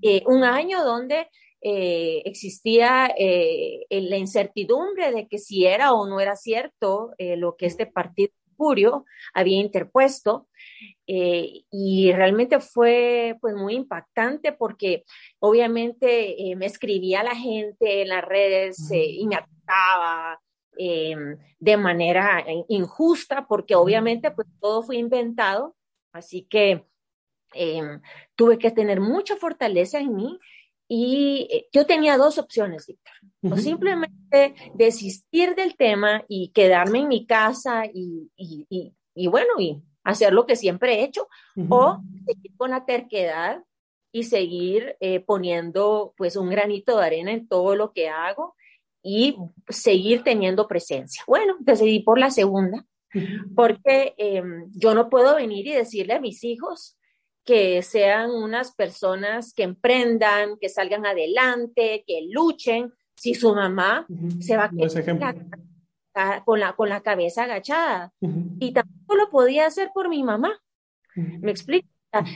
Eh, 0.03 0.23
un 0.27 0.45
año 0.45 0.85
donde 0.85 1.29
eh, 1.61 2.23
existía 2.25 3.13
eh, 3.17 3.85
la 3.91 4.17
incertidumbre 4.17 5.13
de 5.13 5.29
que 5.29 5.39
si 5.39 5.67
era 5.67 5.93
o 5.93 6.07
no 6.07 6.21
era 6.21 6.37
cierto 6.37 7.11
lo 7.19 7.57
que 7.57 7.67
este 7.67 7.87
partido 7.87 8.33
Curio 8.57 9.05
había 9.35 9.61
interpuesto. 9.61 10.49
Y 11.07 12.13
realmente 12.13 12.61
fue 12.61 13.37
pues 13.41 13.55
muy 13.55 13.75
impactante 13.75 14.53
porque 14.53 15.05
obviamente 15.41 16.37
me 16.57 16.67
escribía 16.67 17.23
la 17.23 17.35
gente 17.35 18.03
en 18.03 18.09
las 18.09 18.25
redes 18.25 18.91
y 18.91 19.27
me 19.27 19.37
atacaba 19.37 20.41
Em, 20.77 21.37
de 21.61 21.77
manera 21.77 22.45
injusta, 22.69 23.47
porque 23.47 23.75
obviamente 23.75 24.31
pues 24.31 24.49
todo 24.59 24.83
fue 24.83 24.97
inventado, 24.97 25.77
así 26.13 26.47
que 26.49 26.87
em, 27.53 28.01
tuve 28.35 28.59
que 28.59 28.71
tener 28.71 28.99
mucha 28.99 29.37
fortaleza 29.37 29.99
en 29.99 30.15
mí 30.15 30.39
Y 30.89 31.49
eh, 31.51 31.69
yo 31.73 31.87
tenía 31.87 32.19
dos 32.19 32.39
opciones, 32.39 32.87
Víctor. 32.87 33.15
O 33.51 33.57
simplemente 33.57 34.55
desistir 34.75 35.55
del 35.55 35.75
tema 35.77 36.23
y 36.29 36.49
quedarme 36.49 37.01
en 37.01 37.09
mi 37.09 37.27
casa 37.27 37.87
y, 37.87 38.31
y, 38.37 38.95
y, 39.15 39.27
bueno, 39.27 39.59
y 39.59 39.83
hacer 40.05 40.33
lo 40.33 40.45
que 40.45 40.55
siempre 40.55 40.97
he 40.97 41.05
hecho, 41.05 41.29
o 41.71 41.99
seguir 42.27 42.57
con 42.59 42.71
la 42.71 42.85
terquedad 42.85 43.65
y 44.13 44.25
seguir 44.25 44.97
eh, 45.01 45.21
poniendo 45.21 46.13
pues 46.17 46.37
un 46.37 46.51
granito 46.51 46.99
de 46.99 47.07
arena 47.07 47.33
en 47.33 47.49
todo 47.49 47.75
lo 47.75 47.93
que 47.93 48.11
hago 48.11 48.55
y 49.03 49.37
seguir 49.69 50.23
teniendo 50.23 50.69
presencia. 50.69 51.23
Bueno, 51.27 51.57
decidí 51.61 52.01
por 52.01 52.19
la 52.19 52.31
segunda, 52.31 52.87
porque 53.55 54.15
em, 54.17 54.71
yo 54.73 54.95
no 54.95 55.11
puedo 55.11 55.35
venir 55.35 55.67
y 55.67 55.73
decirle 55.73 56.15
a 56.15 56.21
mis 56.21 56.45
hijos 56.45 56.97
que 57.45 57.83
sean 57.83 58.31
unas 58.31 58.73
personas 58.75 59.53
que 59.53 59.65
emprendan, 59.65 60.57
que 60.61 60.69
salgan 60.69 61.05
adelante, 61.05 62.05
que 62.07 62.29
luchen, 62.31 62.93
si 63.17 63.35
su 63.35 63.55
mamá 63.55 64.07
se 64.41 64.57
va 64.57 64.65
a 64.65 64.71
con 66.45 66.61
la, 66.61 66.75
con 66.75 66.89
la 66.89 67.01
cabeza 67.03 67.45
agachada. 67.45 68.13
Y 68.59 68.73
tampoco 68.73 69.17
lo 69.17 69.31
podía 69.31 69.67
hacer 69.67 69.91
por 69.95 70.09
mi 70.09 70.23
mamá. 70.23 70.61
¿Me 71.15 71.51
explico? 71.51 71.89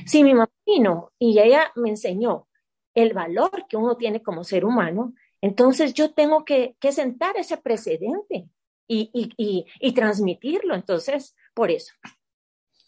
Si 0.06 0.24
mi 0.24 0.32
mamá 0.32 0.50
vino 0.64 1.12
y 1.18 1.38
ella 1.38 1.70
me 1.74 1.90
enseñó 1.90 2.48
el 2.94 3.12
valor 3.12 3.66
que 3.68 3.76
uno 3.76 3.96
tiene 3.96 4.22
como 4.22 4.42
ser 4.42 4.64
humano, 4.64 5.12
entonces 5.40 5.94
yo 5.94 6.12
tengo 6.12 6.44
que, 6.44 6.76
sentar 6.90 7.36
ese 7.36 7.56
precedente 7.56 8.48
y, 8.88 9.92
transmitirlo. 9.94 10.74
Entonces, 10.74 11.36
por 11.54 11.70
eso, 11.70 11.92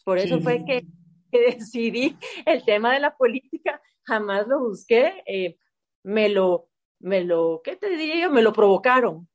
por 0.04 0.18
eso 0.18 0.40
fue 0.40 0.64
que, 0.66 0.86
decidí 1.30 2.16
el 2.46 2.64
tema 2.64 2.94
de 2.94 3.00
la 3.00 3.14
política, 3.14 3.82
jamás 4.04 4.46
lo 4.48 4.60
busqué, 4.60 5.22
eh, 5.26 5.58
me 6.02 6.30
lo, 6.30 6.68
me 7.00 7.22
lo, 7.22 7.60
¿qué 7.62 7.76
te 7.76 7.90
diría 7.90 8.22
yo? 8.22 8.30
Me 8.30 8.40
lo 8.40 8.52
provocaron. 8.52 9.28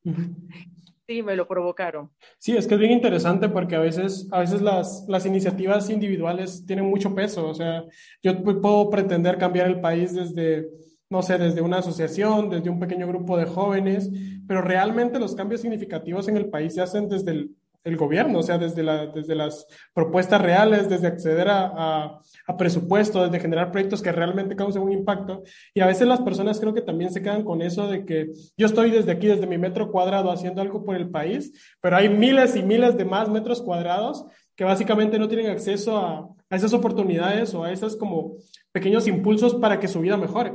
Sí, 1.06 1.22
me 1.22 1.36
lo 1.36 1.48
provocaron. 1.48 2.10
Sí, 2.40 2.56
es 2.56 2.66
que 2.66 2.76
es 2.76 2.80
bien 2.80 2.94
interesante 2.94 3.50
porque 3.50 3.76
a 3.76 3.80
veces, 3.80 4.28
a 4.32 4.40
veces 4.40 4.62
las, 4.62 5.06
las 5.08 5.26
iniciativas 5.26 5.90
individuales 5.90 6.66
tienen 6.66 6.86
mucho 6.86 7.14
peso. 7.14 7.48
O 7.48 7.54
sea, 7.54 7.84
yo 8.24 8.42
puedo 8.42 8.90
pretender 8.90 9.38
cambiar 9.38 9.68
el 9.68 9.82
país 9.82 10.16
desde, 10.16 10.70
no 11.14 11.22
sé, 11.22 11.38
desde 11.38 11.62
una 11.62 11.78
asociación, 11.78 12.50
desde 12.50 12.72
un 12.72 12.80
pequeño 12.80 13.08
grupo 13.08 13.38
de 13.38 13.46
jóvenes, 13.46 14.10
pero 14.48 14.64
realmente 14.64 15.20
los 15.20 15.36
cambios 15.36 15.62
significativos 15.62 16.28
en 16.28 16.38
el 16.38 16.50
país 16.50 16.74
se 16.74 16.82
hacen 16.82 17.08
desde 17.08 17.30
el, 17.30 17.52
el 17.84 17.98
gobierno, 17.98 18.40
o 18.40 18.42
sea, 18.42 18.58
desde, 18.58 18.82
la, 18.82 19.06
desde 19.06 19.36
las 19.36 19.68
propuestas 19.94 20.42
reales, 20.42 20.90
desde 20.90 21.06
acceder 21.06 21.50
a, 21.50 22.20
a, 22.48 22.58
presupuesto, 22.58 23.24
desde 23.24 23.40
generar 23.40 23.72
proyectos 23.72 24.02
que 24.02 24.12
realmente 24.12 24.56
causen 24.56 24.82
un 24.82 24.92
impacto. 24.92 25.44
Y 25.76 25.82
a 25.82 25.86
veces 25.86 26.08
las 26.08 26.20
personas 26.22 26.60
creo 26.60 26.74
que 26.74 26.82
también 26.82 27.12
se 27.12 27.22
quedan 27.22 27.44
con 27.44 27.62
eso 27.62 27.88
de 27.88 28.06
que 28.06 28.32
yo 28.58 28.66
estoy 28.66 28.90
desde 28.90 29.12
aquí, 29.12 29.28
desde 29.28 29.46
mi 29.46 29.60
metro 29.60 29.92
cuadrado, 29.92 30.32
haciendo 30.32 30.64
algo 30.64 30.84
por 30.84 30.96
el 30.96 31.12
país, 31.12 31.76
pero 31.80 31.96
hay 31.96 32.10
miles 32.10 32.56
y 32.56 32.64
miles 32.64 32.98
de 32.98 33.06
más 33.06 33.30
metros 33.30 33.62
cuadrados 33.62 34.26
que 34.56 34.64
básicamente 34.64 35.20
no 35.20 35.28
tienen 35.28 35.52
acceso 35.52 35.96
a, 35.96 36.28
a 36.50 36.56
esas 36.56 36.74
oportunidades 36.74 37.54
o 37.54 37.64
a 37.64 37.72
esos 37.72 37.96
como 37.98 38.38
pequeños 38.72 39.08
impulsos 39.08 39.54
para 39.54 39.80
que 39.80 39.88
su 39.88 40.02
vida 40.02 40.18
mejore. 40.18 40.54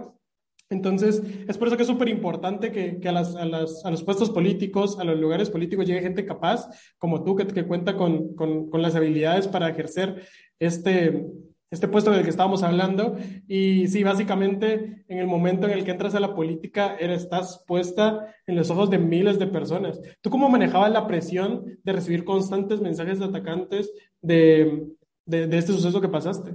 Entonces, 0.71 1.23
es 1.49 1.57
por 1.57 1.69
eso 1.69 1.77
que 1.77 1.83
es 1.85 1.89
súper 1.89 2.09
importante 2.09 2.71
que, 2.71 3.01
que 3.01 3.09
a, 3.09 3.13
las, 3.13 3.35
a, 3.37 3.47
las, 3.47 3.85
a, 3.87 3.91
los 3.91 4.03
puestos 4.03 4.31
políticos, 4.31 4.99
a 4.99 5.05
los 5.05 5.19
lugares 5.19 5.49
políticos, 5.49 5.87
llegue 5.87 6.03
gente 6.03 6.27
capaz 6.27 6.69
como 6.99 7.25
tú, 7.25 7.37
que, 7.37 7.47
que 7.47 7.67
cuenta 7.67 7.97
con, 7.97 8.35
con, 8.35 8.69
con, 8.69 8.83
las 8.83 8.95
habilidades 8.95 9.49
para 9.49 9.71
ejercer 9.71 10.27
este, 10.59 11.27
este 11.71 11.89
puesto 11.89 12.11
del 12.11 12.23
que 12.23 12.29
estábamos 12.29 12.63
hablando. 12.63 13.17
Y 13.47 13.89
sí, 13.89 14.03
básicamente, 14.03 15.05
en 15.09 15.19
el 15.19 15.27
momento 15.27 15.67
en 15.67 15.73
el 15.73 15.85
que 15.85 15.93
entras 15.93 16.15
a 16.15 16.21
la 16.21 16.35
política, 16.35 16.97
eres, 17.01 17.23
estás 17.23 17.65
puesta 17.67 18.35
en 18.47 18.55
los 18.55 18.69
ojos 18.69 18.91
de 18.91 18.99
miles 18.99 19.39
de 19.39 19.47
personas. 19.47 19.99
¿Tú 20.21 20.29
cómo 20.29 20.51
manejabas 20.51 20.93
la 20.93 21.07
presión 21.07 21.79
de 21.83 21.93
recibir 21.95 22.25
constantes 22.25 22.83
mensajes 22.83 23.19
de 23.19 23.25
atacantes 23.25 23.91
de, 24.21 24.87
de, 25.25 25.47
de 25.47 25.57
este 25.57 25.73
suceso 25.73 25.99
que 26.03 26.09
pasaste? 26.09 26.53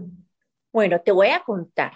Bueno, 0.71 1.01
te 1.03 1.11
voy 1.11 1.29
a 1.29 1.43
contar 1.43 1.93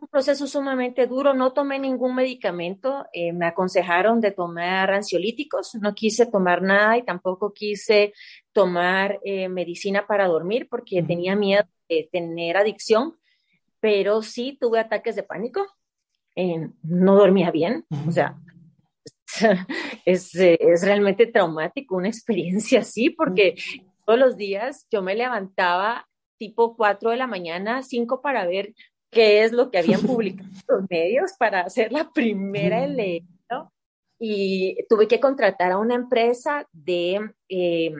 un 0.00 0.08
proceso 0.08 0.46
sumamente 0.46 1.06
duro, 1.06 1.34
no 1.34 1.52
tomé 1.52 1.78
ningún 1.78 2.14
medicamento, 2.14 3.06
eh, 3.12 3.32
me 3.32 3.46
aconsejaron 3.46 4.20
de 4.20 4.30
tomar 4.30 4.90
ansiolíticos, 4.92 5.74
no 5.76 5.94
quise 5.94 6.26
tomar 6.26 6.62
nada 6.62 6.96
y 6.96 7.02
tampoco 7.02 7.52
quise 7.52 8.12
tomar 8.52 9.20
eh, 9.24 9.48
medicina 9.48 10.06
para 10.06 10.26
dormir 10.26 10.68
porque 10.70 11.02
tenía 11.02 11.36
miedo 11.36 11.64
de 11.88 12.08
tener 12.10 12.56
adicción, 12.56 13.18
pero 13.80 14.22
sí 14.22 14.56
tuve 14.60 14.80
ataques 14.80 15.16
de 15.16 15.22
pánico, 15.24 15.66
eh, 16.36 16.70
no 16.82 17.16
dormía 17.16 17.50
bien, 17.50 17.84
o 18.08 18.10
sea, 18.10 18.38
es, 20.06 20.34
es, 20.34 20.82
realmente 20.84 21.26
traumático 21.26 21.96
una 21.96 22.08
experiencia 22.08 22.80
así 22.80 23.10
porque 23.10 23.56
todos 24.06 24.18
los 24.18 24.36
días 24.36 24.86
yo 24.90 25.02
me 25.02 25.14
levantaba 25.14 26.06
tipo 26.38 26.76
4 26.76 27.10
de 27.10 27.16
la 27.16 27.26
mañana, 27.26 27.82
5 27.82 28.20
para 28.20 28.46
ver 28.46 28.74
qué 29.12 29.44
es 29.44 29.52
lo 29.52 29.70
que 29.70 29.78
habían 29.78 30.00
publicado 30.06 30.50
los 30.66 30.90
medios 30.90 31.32
para 31.38 31.60
hacer 31.60 31.92
la 31.92 32.10
primera 32.10 32.82
elección. 32.84 33.68
Y 34.18 34.76
tuve 34.88 35.08
que 35.08 35.20
contratar 35.20 35.72
a 35.72 35.78
una 35.78 35.96
empresa 35.96 36.68
de 36.72 37.32
eh, 37.48 37.92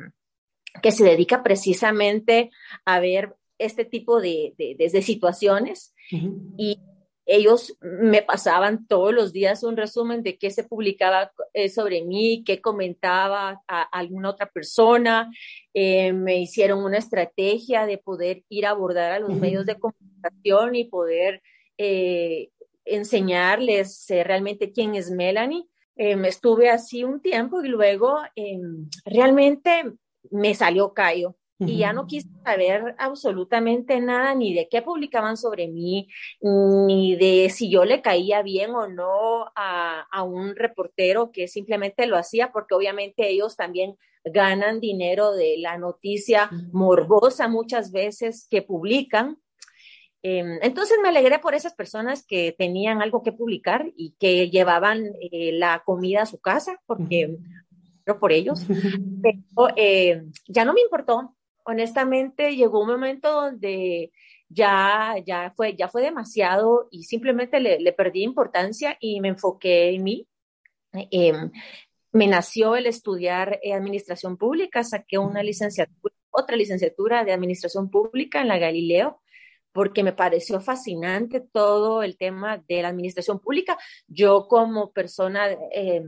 que 0.81 0.93
se 0.93 1.05
dedica 1.05 1.43
precisamente 1.43 2.51
a 2.85 3.01
ver 3.01 3.35
este 3.59 3.85
tipo 3.85 4.21
de, 4.21 4.55
de, 4.57 5.03
situaciones. 5.03 5.95
Y 6.57 6.79
ellos 7.25 7.77
me 7.81 8.23
pasaban 8.23 8.87
todos 8.87 9.15
los 9.15 9.33
días 9.33 9.63
un 9.63 9.77
resumen 9.77 10.23
de 10.23 10.39
qué 10.39 10.51
se 10.51 10.65
publicaba 10.65 11.33
eh, 11.53 11.69
sobre 11.69 12.03
mí, 12.03 12.43
qué 12.45 12.61
comentaba 12.61 13.63
a 13.69 13.83
alguna 13.83 14.31
otra 14.31 14.47
persona. 14.47 15.31
Eh, 15.73 16.13
me 16.13 16.39
hicieron 16.41 16.83
una 16.83 16.99
estrategia 16.99 17.87
de 17.87 17.99
poder 17.99 18.43
ir 18.49 18.67
a 18.67 18.71
abordar 18.71 19.13
a 19.13 19.21
los 19.21 19.35
medios 19.35 19.67
de 19.67 19.79
comunicación 19.79 20.75
y 20.75 20.85
poder 20.85 21.43
eh, 21.79 22.51
enseñarles 22.85 24.07
realmente 24.09 24.73
quién 24.73 24.97
es 24.97 25.11
Melanie. 25.11 25.65
me 25.97 26.29
estuve 26.29 26.71
así 26.71 27.05
un 27.05 27.21
tiempo 27.21 27.63
y 27.63 27.69
luego 27.69 28.19
realmente 29.05 29.85
me 30.31 30.55
salió 30.55 30.93
callo 30.93 31.37
y 31.67 31.79
ya 31.79 31.93
no 31.93 32.07
quise 32.07 32.29
saber 32.45 32.95
absolutamente 32.99 34.01
nada 34.01 34.35
ni 34.35 34.55
de 34.55 34.69
qué 34.69 34.83
publicaban 34.83 35.37
sobre 35.37 35.69
mí, 35.69 36.09
ni 36.41 37.17
de 37.17 37.51
si 37.51 37.71
yo 37.71 37.85
le 37.85 38.03
caía 38.03 38.43
bien 38.43 38.71
o 38.75 38.89
no 38.89 39.47
a, 39.55 40.07
a 40.11 40.23
un 40.23 40.57
reportero 40.57 41.33
que 41.33 41.49
simplemente 41.49 42.07
lo 42.07 42.17
hacía 42.17 42.53
porque 42.53 42.75
obviamente 42.75 43.29
ellos 43.29 43.57
también 43.57 43.97
ganan 44.25 44.81
dinero 44.81 45.33
de 45.33 45.57
la 45.59 45.79
noticia 45.79 46.51
morbosa 46.73 47.49
muchas 47.49 47.91
veces 47.93 48.47
que 48.51 48.63
publican. 48.63 49.39
Em, 50.25 50.59
entonces 50.63 50.99
me 51.03 51.09
alegré 51.09 51.41
por 51.41 51.55
esas 51.55 51.75
personas 51.75 52.25
que 52.25 52.55
tenían 52.57 53.03
algo 53.03 53.25
que 53.25 53.33
publicar 53.33 53.91
y 53.97 54.15
que 54.21 54.51
llevaban 54.51 55.05
eh, 55.21 55.51
la 55.53 55.83
comida 55.85 56.23
a 56.23 56.27
su 56.27 56.39
casa, 56.39 56.81
porque 56.87 57.39
pero 58.05 58.19
por 58.19 58.33
ellos. 58.33 58.65
Pero 59.23 59.69
eh, 59.77 60.25
ya 60.49 60.65
no 60.65 60.73
me 60.73 60.81
importó, 60.81 61.35
honestamente 61.65 62.57
llegó 62.57 62.81
un 62.81 62.89
momento 62.89 63.31
donde 63.33 64.13
ya, 64.49 65.15
ya, 65.25 65.53
fue, 65.57 65.75
ya 65.77 65.89
fue 65.89 66.03
demasiado 66.03 66.89
y 66.91 67.05
simplemente 67.05 67.61
le, 67.61 67.81
le 67.81 67.93
perdí 67.93 68.23
importancia 68.23 68.97
y 69.01 69.21
me 69.21 69.29
enfoqué 69.29 69.91
en 69.95 70.03
mí. 70.03 70.29
Eh, 71.11 71.33
me 72.13 72.27
nació 72.27 72.77
el 72.77 72.87
estudiar 72.87 73.59
eh, 73.63 73.73
administración 73.73 74.37
pública, 74.37 74.85
saqué 74.85 75.17
una 75.19 75.43
licenciatura, 75.43 76.15
otra 76.31 76.57
licenciatura 76.57 77.25
de 77.25 77.33
administración 77.33 77.91
pública 77.91 78.41
en 78.43 78.49
la 78.49 78.59
Galileo 78.59 79.23
porque 79.73 80.03
me 80.03 80.13
pareció 80.13 80.61
fascinante 80.61 81.41
todo 81.41 82.03
el 82.03 82.17
tema 82.17 82.63
de 82.69 82.83
la 82.83 82.89
administración 82.89 83.41
pública. 83.41 83.79
Yo 84.07 84.47
como 84.47 84.93
persona, 84.93 85.51
eh, 85.51 86.05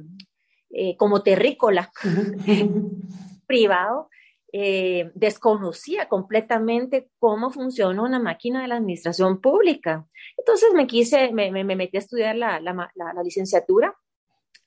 eh, 0.71 0.97
como 0.97 1.23
terrícola 1.23 1.91
privado, 3.47 4.11
eh, 4.57 5.11
desconocía 5.17 6.09
completamente 6.09 7.11
cómo 7.19 7.51
funciona 7.51 8.01
una 8.01 8.21
máquina 8.21 8.63
de 8.63 8.69
la 8.69 8.77
administración 8.77 9.41
pública. 9.41 10.07
Entonces 10.37 10.73
me 10.75 10.87
quise, 10.87 11.33
me, 11.33 11.51
me, 11.51 11.65
metí 11.65 11.97
a 11.97 11.99
estudiar 11.99 12.37
la, 12.37 12.61
la, 12.61 12.73
la, 12.95 13.23
licenciatura. 13.25 13.93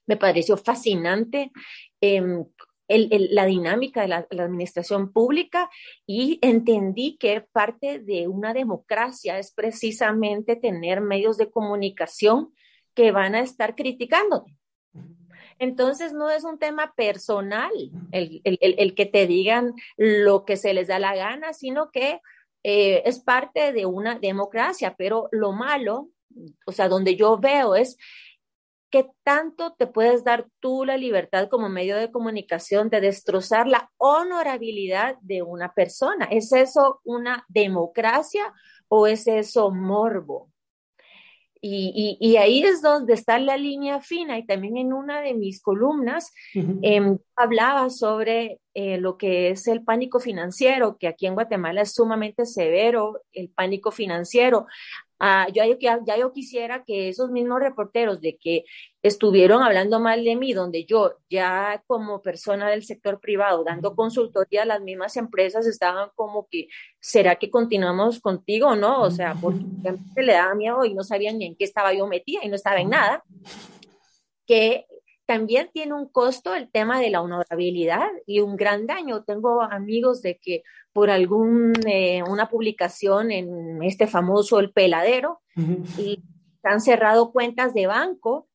Me 0.05 0.17
pareció 0.17 0.57
fascinante 0.57 1.53
em, 2.01 2.43
la 2.89 3.45
dinámica 3.45 4.01
de 4.01 4.09
la, 4.09 4.27
administración 4.29 5.13
pública 5.13 5.69
y 6.05 6.37
entendí 6.41 7.15
que 7.17 7.47
parte 7.49 7.99
de 7.99 8.27
una 8.27 8.53
democracia 8.53 9.39
es 9.39 9.53
precisamente 9.53 10.57
tener 10.57 10.99
medios 10.99 11.37
de 11.37 11.49
comunicación 11.49 12.53
que 12.93 13.13
van 13.13 13.35
a 13.35 13.39
estar 13.39 13.73
criticándote 13.73 14.56
entonces 15.59 16.13
no 16.13 16.29
es 16.29 16.43
un 16.43 16.59
tema 16.59 16.93
personal 16.95 17.71
el, 18.11 18.41
el, 18.43 18.57
el, 18.61 18.95
que 18.95 19.05
te 19.05 19.27
digan 19.27 19.73
lo 19.97 20.45
que 20.45 20.57
se 20.57 20.73
les 20.73 20.87
da 20.87 20.99
la 20.99 21.15
gana, 21.15 21.53
sino 21.53 21.91
que 21.91 22.21
eh, 22.63 23.03
es 23.05 23.19
parte 23.19 23.71
de 23.73 23.85
una 23.85 24.19
democracia, 24.19 24.95
pero 24.97 25.29
lo 25.31 25.51
malo 25.51 26.09
o 26.65 26.71
sea, 26.71 26.89
donde 26.89 27.15
yo 27.15 27.37
veo 27.37 27.75
es 27.75 27.97
¿qué 28.89 29.09
tanto 29.23 29.73
te 29.73 29.87
puedes 29.87 30.23
dar 30.23 30.47
tú 30.59 30.85
la 30.85 30.97
libertad 30.97 31.49
como 31.49 31.69
medio 31.69 31.97
de 31.97 32.11
comunicación 32.11 32.89
de 32.89 33.01
destrozar 33.01 33.67
la 33.67 33.91
honorabilidad 33.97 35.17
de 35.21 35.41
una 35.41 35.73
persona? 35.73 36.25
¿Es 36.25 36.53
eso 36.53 37.01
una 37.03 37.45
democracia 37.49 38.53
o 38.87 39.07
es 39.07 39.27
eso 39.27 39.71
morbo? 39.71 40.49
Y, 41.69 42.37
ahí 42.37 42.63
es 42.63 42.81
donde 42.81 43.13
está 43.13 43.39
la 43.39 43.57
línea 43.57 43.99
fina 44.01 44.37
y 44.37 44.45
también 44.45 44.77
en 44.77 44.93
una 44.93 45.21
de 45.21 45.33
mis 45.33 45.61
columnas 45.61 46.31
em, 46.53 47.17
hablaba 47.35 47.89
sobre 47.89 48.59
eh, 48.73 48.97
lo 48.97 49.17
que 49.17 49.49
es 49.49 49.67
el 49.67 49.83
pánico 49.83 50.19
financiero, 50.19 50.97
que 50.97 51.07
aquí 51.07 51.25
en 51.25 51.33
Guatemala 51.33 51.81
es 51.81 51.93
sumamente 51.93 52.45
severo, 52.45 53.21
el 53.33 53.49
pánico 53.49 53.91
financiero. 53.91 54.67
Ah, 55.19 55.47
yo, 55.51 55.63
ya, 55.79 55.99
yo 56.17 56.31
quisiera 56.31 56.83
que 56.83 57.09
esos 57.09 57.31
mismos 57.31 57.59
reporteros 57.59 58.21
de 58.21 58.37
que 58.37 58.65
estuvieron 59.01 59.63
hablando 59.63 59.99
mal 59.99 60.23
de 60.23 60.35
mí, 60.35 60.53
donde 60.53 60.85
yo 60.85 61.15
ya 61.29 61.83
como 61.87 62.21
persona 62.21 62.69
del 62.69 62.83
sector 62.83 63.19
privado 63.19 63.63
dando 63.63 63.95
consultoría 63.95 64.61
a 64.61 64.65
las 64.65 64.81
mismas 64.81 65.17
empresas 65.17 65.65
estaban 65.65 66.09
como 66.15 66.47
que, 66.51 66.67
¿será 66.99 67.37
que 67.37 67.49
continuamos 67.49 68.19
contigo 68.19 68.67
o 68.69 68.75
no? 68.75 69.01
O 69.01 69.09
sea, 69.09 69.33
porque 69.33 69.63
le 70.17 70.33
daba 70.33 70.53
miedo 70.53 70.85
y 70.85 70.93
no 70.93 71.03
sabían 71.03 71.39
ni 71.39 71.45
en 71.45 71.55
qué 71.55 71.63
estaba 71.63 71.93
yo 71.93 72.05
metida 72.05 72.41
y 72.43 72.49
no 72.49 72.55
estaba 72.55 72.79
en 72.79 72.89
nada. 72.89 73.23
Que 74.45 74.85
también 75.27 75.69
tiene 75.73 75.93
un 75.93 76.07
costo 76.07 76.55
el 76.55 76.71
tema 76.71 76.99
de 77.01 77.09
la 77.09 77.21
honorabilidad 77.21 78.07
y 78.25 78.39
un 78.39 78.55
gran 78.55 78.87
daño. 78.87 79.23
Tengo 79.25 79.61
amigos 79.61 80.21
de 80.21 80.39
que 80.41 80.63
por 80.93 81.09
algún 81.09 81.73
eh, 81.85 82.23
una 82.23 82.49
publicación 82.49 83.31
en 83.31 83.83
este 83.83 84.07
famoso 84.07 84.59
El 84.59 84.71
Peladero 84.71 85.41
y 85.97 86.23
han 86.63 86.79
cerrado 86.79 87.31
cuentas 87.31 87.73
de 87.73 87.87
banco 87.87 88.47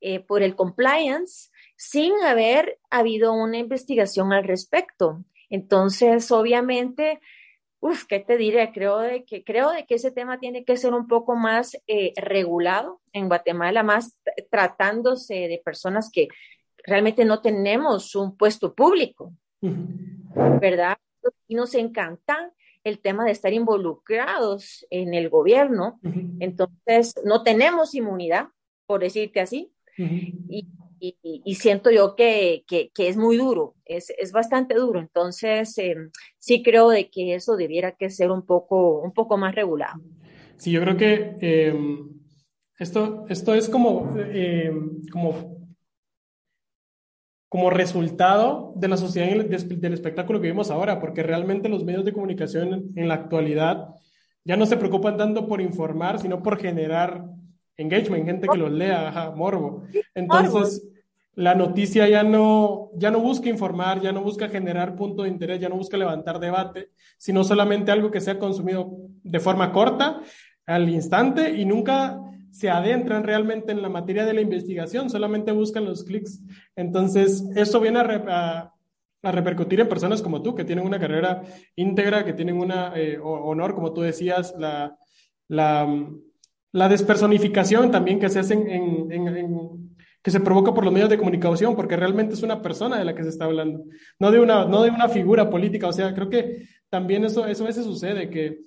eh, 0.00 0.20
por 0.20 0.42
el 0.42 0.54
compliance 0.54 1.50
sin 1.76 2.12
haber 2.24 2.78
habido 2.90 3.32
una 3.32 3.58
investigación 3.58 4.32
al 4.32 4.44
respecto. 4.44 5.24
Entonces, 5.50 6.30
obviamente, 6.30 7.20
Uf, 7.80 8.04
¿qué 8.06 8.18
te 8.18 8.36
diré? 8.36 8.72
Creo 8.72 8.98
de 8.98 9.24
que, 9.24 9.44
creo 9.44 9.70
de 9.70 9.86
que 9.86 9.94
ese 9.94 10.10
tema 10.10 10.40
tiene 10.40 10.64
que 10.64 10.76
ser 10.76 10.94
un 10.94 11.06
poco 11.06 11.36
más 11.36 11.76
eh, 11.86 12.12
regulado 12.16 13.00
en 13.12 13.28
Guatemala, 13.28 13.82
más 13.82 14.18
tratándose 14.50 15.48
de 15.48 15.62
personas 15.64 16.10
que 16.10 16.28
realmente 16.84 17.24
no 17.24 17.40
tenemos 17.40 18.16
un 18.16 18.36
puesto 18.36 18.74
público, 18.74 19.32
¿verdad? 19.60 20.96
Y 21.46 21.54
nos 21.54 21.74
encanta 21.74 22.52
el 22.82 22.98
tema 22.98 23.24
de 23.24 23.32
estar 23.32 23.52
involucrados 23.52 24.86
en 24.90 25.14
el 25.14 25.28
gobierno, 25.28 26.00
entonces 26.40 27.14
no 27.24 27.42
tenemos 27.42 27.94
inmunidad, 27.94 28.48
por 28.86 29.00
decirte 29.00 29.40
así, 29.40 29.72
y 29.96 30.66
y, 31.00 31.54
siento 31.54 31.90
yo 31.90 32.14
que, 32.16 32.64
que, 32.66 32.90
es 32.96 33.16
muy 33.16 33.36
duro, 33.36 33.74
es, 33.84 34.10
es 34.18 34.32
bastante 34.32 34.74
duro. 34.74 35.00
Entonces, 35.00 35.76
em, 35.78 36.10
sí 36.38 36.62
creo 36.62 36.88
de 36.88 37.10
que 37.10 37.34
eso 37.34 37.56
debiera 37.56 37.92
que 37.92 38.10
ser 38.10 38.30
un 38.30 38.44
poco, 38.44 39.00
un 39.00 39.12
poco 39.12 39.36
más 39.36 39.54
regulado. 39.54 40.00
Sí, 40.56 40.72
yo 40.72 40.80
creo 40.80 40.96
que 40.96 41.36
em, 41.40 42.08
esto, 42.78 43.26
esto 43.28 43.54
es 43.54 43.68
como, 43.68 44.14
em, 44.18 45.02
como, 45.12 45.68
como 47.48 47.70
resultado 47.70 48.72
de 48.76 48.88
la 48.88 48.96
sociedad 48.96 49.28
del 49.28 49.92
espectáculo 49.94 50.40
que 50.40 50.48
vivimos 50.48 50.70
ahora, 50.70 51.00
porque 51.00 51.22
realmente 51.22 51.68
los 51.68 51.84
medios 51.84 52.04
de 52.04 52.12
comunicación 52.12 52.92
en 52.94 53.08
la 53.08 53.14
actualidad 53.14 53.94
ya 54.44 54.56
no 54.56 54.66
se 54.66 54.76
preocupan 54.76 55.16
tanto 55.16 55.46
por 55.46 55.60
informar, 55.60 56.18
sino 56.18 56.42
por 56.42 56.58
generar 56.58 57.24
engagement, 57.78 58.26
gente 58.26 58.48
que 58.48 58.58
los 58.58 58.70
lea, 58.70 59.32
morbo. 59.34 59.84
Entonces, 60.14 60.86
la 61.34 61.54
noticia 61.54 62.08
ya 62.08 62.24
no, 62.24 62.90
ya 62.94 63.12
no 63.12 63.20
busca 63.20 63.48
informar, 63.48 64.00
ya 64.00 64.10
no 64.10 64.22
busca 64.22 64.48
generar 64.48 64.96
punto 64.96 65.22
de 65.22 65.28
interés, 65.28 65.60
ya 65.60 65.68
no 65.68 65.76
busca 65.76 65.96
levantar 65.96 66.40
debate, 66.40 66.90
sino 67.16 67.44
solamente 67.44 67.92
algo 67.92 68.10
que 68.10 68.20
sea 68.20 68.40
consumido 68.40 68.90
de 69.22 69.38
forma 69.38 69.72
corta, 69.72 70.20
al 70.66 70.88
instante, 70.88 71.50
y 71.56 71.64
nunca 71.64 72.20
se 72.50 72.68
adentran 72.68 73.22
realmente 73.22 73.70
en 73.70 73.82
la 73.82 73.88
materia 73.88 74.26
de 74.26 74.34
la 74.34 74.40
investigación, 74.40 75.08
solamente 75.08 75.52
buscan 75.52 75.84
los 75.84 76.02
clics. 76.02 76.42
Entonces, 76.74 77.44
eso 77.54 77.78
viene 77.80 78.00
a, 78.00 78.74
repercutir 79.22 79.78
en 79.78 79.88
personas 79.88 80.22
como 80.22 80.42
tú, 80.42 80.56
que 80.56 80.64
tienen 80.64 80.84
una 80.84 80.98
carrera 80.98 81.42
íntegra, 81.76 82.24
que 82.24 82.32
tienen 82.32 82.58
un 82.58 82.72
eh, 82.96 83.18
honor, 83.22 83.74
como 83.74 83.92
tú 83.92 84.00
decías, 84.00 84.54
la, 84.58 84.98
la 85.46 85.86
la 86.78 86.88
despersonificación 86.88 87.90
también 87.90 88.20
que 88.20 88.28
se 88.28 88.38
hace 88.38 88.54
en, 88.54 89.08
que 90.22 90.30
se 90.30 90.40
provoca 90.40 90.72
por 90.72 90.84
los 90.84 90.92
medios 90.92 91.10
de 91.10 91.18
comunicación, 91.18 91.74
porque 91.74 91.96
realmente 91.96 92.34
es 92.34 92.42
una 92.42 92.62
persona 92.62 92.98
de 92.98 93.04
la 93.04 93.14
que 93.14 93.24
se 93.24 93.30
está 93.30 93.46
hablando, 93.46 93.84
no 94.18 94.30
de 94.30 94.40
una, 94.40 94.64
no 94.64 94.82
de 94.82 94.90
una 94.90 95.08
figura 95.08 95.50
política. 95.50 95.88
O 95.88 95.92
sea, 95.92 96.14
creo 96.14 96.28
que 96.28 96.68
también 96.88 97.24
eso, 97.24 97.46
eso 97.46 97.64
a 97.64 97.66
veces 97.66 97.84
sucede, 97.84 98.30
que 98.30 98.60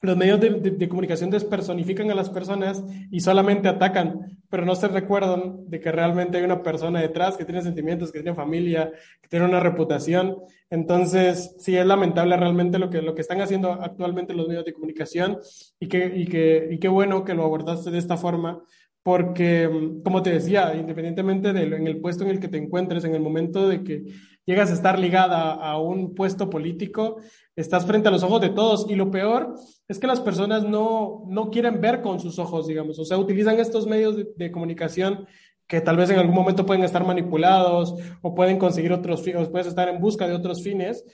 los 0.00 0.16
medios 0.16 0.40
de, 0.40 0.88
comunicación 0.88 1.30
despersonifican 1.30 2.10
a 2.10 2.14
las 2.14 2.30
personas 2.30 2.84
y 3.10 3.20
solamente 3.20 3.68
atacan, 3.68 4.38
pero 4.48 4.64
no 4.64 4.76
se 4.76 4.86
recuerdan 4.86 5.68
de 5.68 5.80
que 5.80 5.90
realmente 5.90 6.38
hay 6.38 6.44
una 6.44 6.62
persona 6.62 7.00
detrás 7.00 7.36
que 7.36 7.44
tiene 7.44 7.62
sentimientos, 7.62 8.12
que 8.12 8.20
tiene 8.20 8.36
familia, 8.36 8.92
que 9.20 9.28
tiene 9.28 9.46
una 9.46 9.58
reputación. 9.58 10.36
Entonces, 10.70 11.56
sí 11.58 11.76
es 11.76 11.84
lamentable 11.84 12.36
realmente 12.36 12.78
lo 12.78 12.90
que, 12.90 13.02
lo 13.02 13.14
que 13.14 13.22
están 13.22 13.40
haciendo 13.40 13.72
actualmente 13.72 14.34
los 14.34 14.46
medios 14.46 14.64
de 14.64 14.72
comunicación 14.72 15.38
y, 15.80 15.88
que, 15.88 16.06
y, 16.14 16.26
que, 16.26 16.68
y 16.70 16.78
qué 16.78 16.88
bueno 16.88 17.24
que 17.24 17.34
lo 17.34 17.44
abordaste 17.44 17.90
de 17.90 17.98
esta 17.98 18.16
forma, 18.16 18.62
porque, 19.02 19.98
como 20.04 20.22
te 20.22 20.30
decía, 20.30 20.74
independientemente 20.76 21.52
de 21.52 21.62
en 21.62 21.86
el 21.86 22.00
puesto 22.00 22.24
en 22.24 22.30
el 22.30 22.40
que 22.40 22.48
te 22.48 22.58
encuentres, 22.58 23.04
en 23.04 23.14
el 23.14 23.22
momento 23.22 23.66
de 23.66 23.82
que 23.82 24.04
llegas 24.44 24.70
a 24.70 24.74
estar 24.74 24.98
ligada 24.98 25.52
a 25.52 25.78
un 25.78 26.14
puesto 26.14 26.50
político, 26.50 27.20
estás 27.60 27.84
frente 27.86 28.06
a 28.06 28.12
los 28.12 28.22
ojos 28.22 28.40
de 28.40 28.50
todos 28.50 28.86
y 28.88 28.94
lo 28.94 29.10
peor 29.10 29.54
es 29.88 29.98
que 29.98 30.06
las 30.06 30.20
personas 30.20 30.62
no, 30.62 31.24
no 31.26 31.50
quieren 31.50 31.80
ver 31.80 32.02
con 32.02 32.20
sus 32.20 32.38
ojos, 32.38 32.68
digamos, 32.68 33.00
o 33.00 33.04
sea, 33.04 33.18
utilizan 33.18 33.58
estos 33.58 33.86
medios 33.86 34.16
de, 34.36 34.52
comunicación 34.52 35.26
que 35.66 35.80
tal 35.80 35.96
vez 35.96 36.08
en 36.10 36.20
algún 36.20 36.36
momento 36.36 36.64
pueden 36.64 36.84
estar 36.84 37.04
manipulados 37.04 37.94
o 38.22 38.34
pueden 38.34 38.58
conseguir 38.58 38.92
otros 38.92 39.22
fines, 39.22 39.48
puedes 39.48 39.66
estar 39.66 39.88
en 39.88 40.00
busca 40.00 40.28
de 40.28 40.34
otros 40.34 40.62
fines 40.62 41.04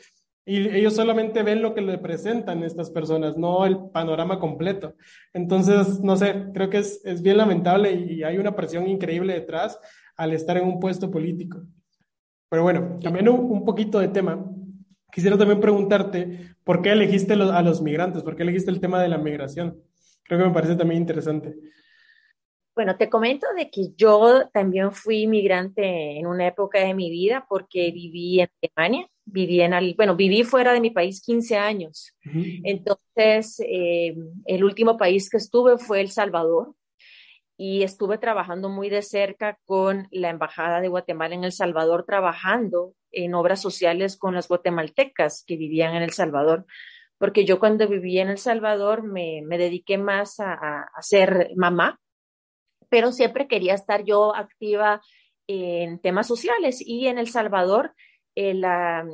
y 0.44 0.68
ellos 0.68 0.94
solamente 0.94 1.42
ven 1.42 1.62
lo 1.62 1.74
que 1.74 1.80
le 1.80 1.96
presentan 1.96 2.62
estas 2.62 2.90
personas, 2.90 3.38
no 3.38 3.64
el 3.64 3.78
panorama 3.90 4.38
completo. 4.38 4.92
Entonces, 5.32 6.00
no 6.00 6.14
sé, 6.16 6.50
creo 6.52 6.68
que 6.68 6.78
es, 6.78 7.00
es 7.06 7.22
bien 7.22 7.38
lamentable 7.38 7.92
y 7.92 8.22
hay 8.22 8.36
una 8.36 8.54
presión 8.54 8.86
increíble 8.86 9.32
detrás 9.32 9.80
al 10.14 10.34
estar 10.34 10.58
en 10.58 10.66
un 10.66 10.78
puesto 10.78 11.10
político. 11.10 11.62
Pero 12.50 12.62
bueno, 12.62 12.98
cambiando 13.02 13.32
un 13.32 13.64
poquito 13.64 13.98
de 13.98 14.08
tema, 14.08 14.44
quisiera 15.14 15.38
también 15.38 15.60
preguntarte 15.60 16.56
por 16.64 16.82
qué 16.82 16.90
elegiste 16.90 17.34
a 17.34 17.62
los 17.62 17.80
migrantes, 17.80 18.22
por 18.22 18.34
qué 18.34 18.42
elegiste 18.42 18.70
el 18.70 18.80
tema 18.80 19.00
de 19.00 19.08
la 19.08 19.18
migración. 19.18 19.80
Creo 20.24 20.40
que 20.40 20.46
me 20.46 20.54
parece 20.54 20.74
también 20.74 21.02
interesante. 21.02 21.54
Bueno, 22.74 22.96
te 22.96 23.08
comento 23.08 23.46
de 23.56 23.70
que 23.70 23.90
yo 23.96 24.48
también 24.52 24.90
fui 24.90 25.28
migrante 25.28 26.18
en 26.18 26.26
una 26.26 26.48
época 26.48 26.80
de 26.80 26.92
mi 26.92 27.08
vida 27.08 27.46
porque 27.48 27.92
viví 27.92 28.40
en 28.40 28.48
Alemania, 28.60 29.06
viví 29.24 29.60
en, 29.60 29.94
bueno, 29.96 30.16
viví 30.16 30.42
fuera 30.42 30.72
de 30.72 30.80
mi 30.80 30.90
país 30.90 31.22
15 31.22 31.56
años. 31.56 32.12
Entonces, 32.64 33.60
eh, 33.60 34.16
el 34.46 34.64
último 34.64 34.96
país 34.96 35.30
que 35.30 35.36
estuve 35.36 35.78
fue 35.78 36.00
El 36.00 36.10
Salvador 36.10 36.74
y 37.56 37.82
estuve 37.82 38.18
trabajando 38.18 38.68
muy 38.68 38.90
de 38.90 39.02
cerca 39.02 39.58
con 39.64 40.08
la 40.10 40.30
Embajada 40.30 40.80
de 40.80 40.88
Guatemala 40.88 41.34
en 41.34 41.44
El 41.44 41.52
Salvador, 41.52 42.04
trabajando 42.04 42.94
en 43.12 43.34
obras 43.34 43.62
sociales 43.62 44.16
con 44.16 44.34
las 44.34 44.48
guatemaltecas 44.48 45.44
que 45.46 45.56
vivían 45.56 45.94
en 45.94 46.02
El 46.02 46.12
Salvador, 46.12 46.66
porque 47.18 47.44
yo 47.44 47.60
cuando 47.60 47.88
vivía 47.88 48.22
en 48.22 48.28
El 48.28 48.38
Salvador 48.38 49.04
me, 49.04 49.42
me 49.44 49.56
dediqué 49.56 49.98
más 49.98 50.40
a, 50.40 50.52
a, 50.52 51.02
ser 51.02 51.50
mamá, 51.56 52.00
pero 52.88 53.12
siempre 53.12 53.46
quería 53.46 53.74
estar 53.74 54.04
yo 54.04 54.34
activa 54.34 55.00
en 55.46 56.00
temas 56.00 56.26
sociales 56.26 56.82
y 56.84 57.06
en 57.06 57.18
El 57.18 57.28
Salvador. 57.28 57.94
Eh, 58.36 58.52
la, 58.52 59.06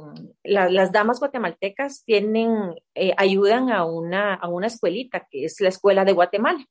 las 0.45 0.93
damas 0.93 1.21
guatemaltecas 1.21 2.05
tienen, 2.05 2.75
eh, 2.95 3.13
ayudan 3.19 3.71
a 3.71 3.85
una, 3.85 4.35
a 4.35 4.49
una 4.49 4.67
escuelita 4.67 5.27
que 5.31 5.45
es 5.45 5.61
la 5.61 5.69
Escuela 5.69 6.07
de 6.07 6.13
Guatemala. 6.13 6.65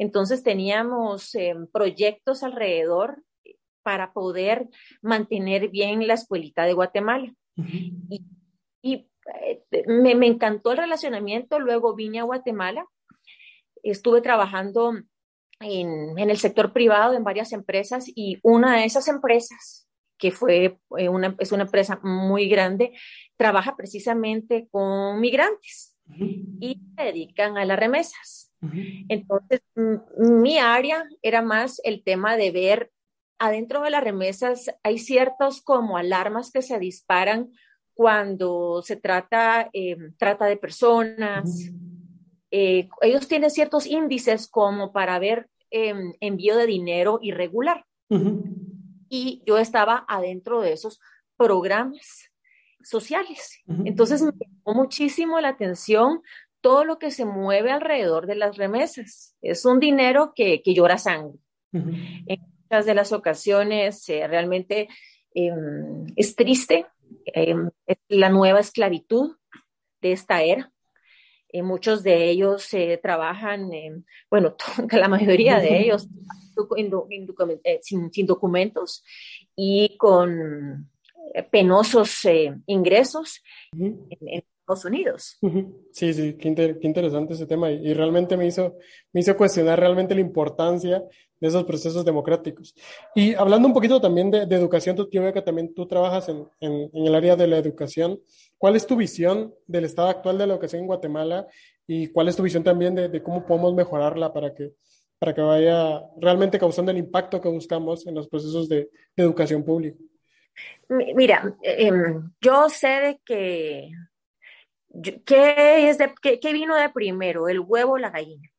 Entonces 0.00 0.42
teníamos 0.42 1.34
eh, 1.34 1.54
proyectos 1.70 2.42
alrededor 2.42 3.22
para 3.82 4.14
poder 4.14 4.66
mantener 5.02 5.68
bien 5.68 6.06
la 6.06 6.14
escuelita 6.14 6.64
de 6.64 6.72
Guatemala. 6.72 7.34
Y, 8.82 9.10
eh, 9.42 9.62
me, 9.86 10.26
encantó 10.26 10.72
el 10.72 10.78
relacionamiento, 10.78 11.60
luego 11.60 11.94
vine 11.94 12.18
a 12.18 12.22
Guatemala, 12.22 12.86
estuve 13.82 14.22
trabajando 14.22 14.94
en, 15.60 16.18
el 16.18 16.38
sector 16.38 16.72
privado 16.72 17.12
en 17.12 17.22
varias 17.22 17.52
empresas 17.52 18.06
y 18.06 18.38
una 18.42 18.78
de 18.78 18.86
esas 18.86 19.06
empresas 19.06 19.86
que 20.16 20.30
fue 20.30 20.78
eh, 20.96 21.08
una, 21.10 21.36
es 21.38 21.52
una 21.52 21.64
empresa 21.64 22.00
muy 22.02 22.48
grande, 22.48 22.92
trabaja 23.36 23.76
precisamente 23.76 24.66
con 24.70 25.20
migrantes. 25.20 25.94
Y 26.18 26.80
se 26.96 27.04
dedican 27.04 27.56
a 27.58 27.64
las 27.64 27.78
remesas. 27.78 28.52
Entonces, 29.08 29.62
mi 30.18 30.58
área 30.58 31.04
era 31.22 31.40
más 31.42 31.80
el 31.84 32.02
tema 32.02 32.36
de 32.36 32.50
ver 32.50 32.90
adentro 33.40 33.80
de 33.80 33.90
las 33.90 34.04
remesas 34.04 34.70
hay 34.82 34.98
ciertos 34.98 35.62
como 35.62 35.96
alarmas 35.96 36.52
que 36.52 36.62
se 36.62 36.78
disparan 36.78 37.50
cuando 37.94 38.82
se 38.82 38.96
trata, 38.96 39.70
eh, 39.72 39.96
trata 40.18 40.46
de 40.46 40.56
personas. 40.56 41.72
Eh, 42.50 42.88
ellos 43.00 43.26
tienen 43.28 43.50
ciertos 43.50 43.86
índices 43.86 44.46
como 44.46 44.92
para 44.92 45.18
ver 45.18 45.48
em, 45.70 46.12
envío 46.20 46.56
de 46.56 46.66
dinero 46.66 47.18
irregular. 47.22 47.84
Y 49.08 49.42
yo 49.46 49.58
estaba 49.58 50.04
adentro 50.08 50.60
de 50.60 50.72
esos 50.72 51.00
programas 51.36 52.29
sociales. 52.82 53.60
Entonces 53.84 54.22
me 54.22 54.32
llamó 54.32 54.82
muchísimo 54.82 55.40
la 55.40 55.48
atención 55.48 56.22
todo 56.60 56.84
lo 56.84 56.98
que 56.98 57.10
se 57.10 57.24
mueve 57.24 57.70
alrededor 57.70 58.26
de 58.26 58.36
las 58.36 58.56
remesas. 58.56 59.36
Es 59.40 59.64
un 59.64 59.80
dinero 59.80 60.32
que, 60.34 60.62
que 60.62 60.74
llora 60.74 60.98
sangre. 60.98 61.38
En 61.72 62.40
muchas 62.62 62.86
de 62.86 62.94
las 62.94 63.12
ocasiones 63.12 64.08
eh, 64.08 64.26
realmente 64.26 64.88
em, 65.34 66.06
es 66.16 66.34
triste, 66.34 66.86
em, 67.26 67.70
es 67.86 67.96
la 68.08 68.28
nueva 68.28 68.60
esclavitud 68.60 69.36
de 70.00 70.12
esta 70.12 70.42
era. 70.42 70.72
Eh, 71.52 71.62
muchos 71.62 72.02
de 72.02 72.30
ellos 72.30 72.68
trabajan, 73.02 73.70
bueno, 74.30 74.54
la 74.92 75.08
mayoría 75.08 75.58
de 75.58 75.80
ellos 75.80 76.08
sin, 77.82 78.26
documentos 78.26 79.04
y 79.56 79.96
con 79.96 80.90
penosos 81.50 82.20
ingresos 82.66 83.42
en, 83.72 84.06
Estados 84.70 84.84
Unidos. 84.84 85.38
Sí, 85.92 86.14
sí, 86.14 86.34
qué, 86.34 86.48
interesante 86.82 87.34
ese 87.34 87.46
tema 87.46 87.70
y, 87.70 87.92
realmente 87.92 88.36
me 88.36 88.46
hizo, 88.46 88.76
me 89.12 89.20
hizo 89.20 89.36
cuestionar 89.36 89.80
realmente 89.80 90.14
la 90.14 90.20
importancia 90.20 91.02
de 91.40 91.48
esos 91.48 91.64
procesos 91.64 92.04
democráticos. 92.04 92.74
Y 93.14 93.34
hablando 93.34 93.66
un 93.66 93.74
poquito 93.74 94.00
también 94.00 94.30
de, 94.30 94.42
educación, 94.42 94.94
tú, 94.94 95.08
yo 95.10 95.22
veo 95.22 95.32
que 95.32 95.42
también 95.42 95.74
tú 95.74 95.86
trabajas 95.86 96.28
en, 96.28 96.46
en, 96.60 96.90
el 96.92 97.14
área 97.14 97.34
de 97.34 97.46
la 97.46 97.58
educación. 97.58 98.20
¿Cuál 98.58 98.76
es 98.76 98.86
tu 98.86 98.94
visión 98.94 99.54
del 99.66 99.86
estado 99.86 100.08
actual 100.08 100.38
de 100.38 100.46
la 100.46 100.54
educación 100.54 100.82
en 100.82 100.86
Guatemala 100.86 101.46
y 101.86 102.08
cuál 102.08 102.28
es 102.28 102.36
tu 102.36 102.42
visión 102.42 102.62
también 102.62 102.94
de, 102.94 103.08
de 103.08 103.22
cómo 103.22 103.46
podemos 103.46 103.74
mejorarla 103.74 104.32
para 104.32 104.54
que, 104.54 104.74
para 105.18 105.34
que 105.34 105.40
vaya 105.40 106.02
realmente 106.18 106.58
causando 106.58 106.92
el 106.92 106.98
impacto 106.98 107.40
que 107.40 107.48
buscamos 107.48 108.06
en 108.06 108.14
los 108.14 108.28
procesos 108.28 108.68
de, 108.68 108.90
de 109.16 109.22
educación 109.22 109.64
pública? 109.64 109.98
Mira, 110.88 111.54
em, 111.62 112.30
yo 112.40 112.68
sé 112.68 112.88
de 112.88 113.20
que 113.24 113.90
¿Qué, 115.24 115.88
es 115.88 115.98
de, 115.98 116.12
qué, 116.20 116.52
vino 116.52 116.74
de 116.74 116.88
primero, 116.90 117.48
el 117.48 117.60
huevo 117.60 117.92
o 117.92 117.98
la 117.98 118.10
gallina? 118.10 118.50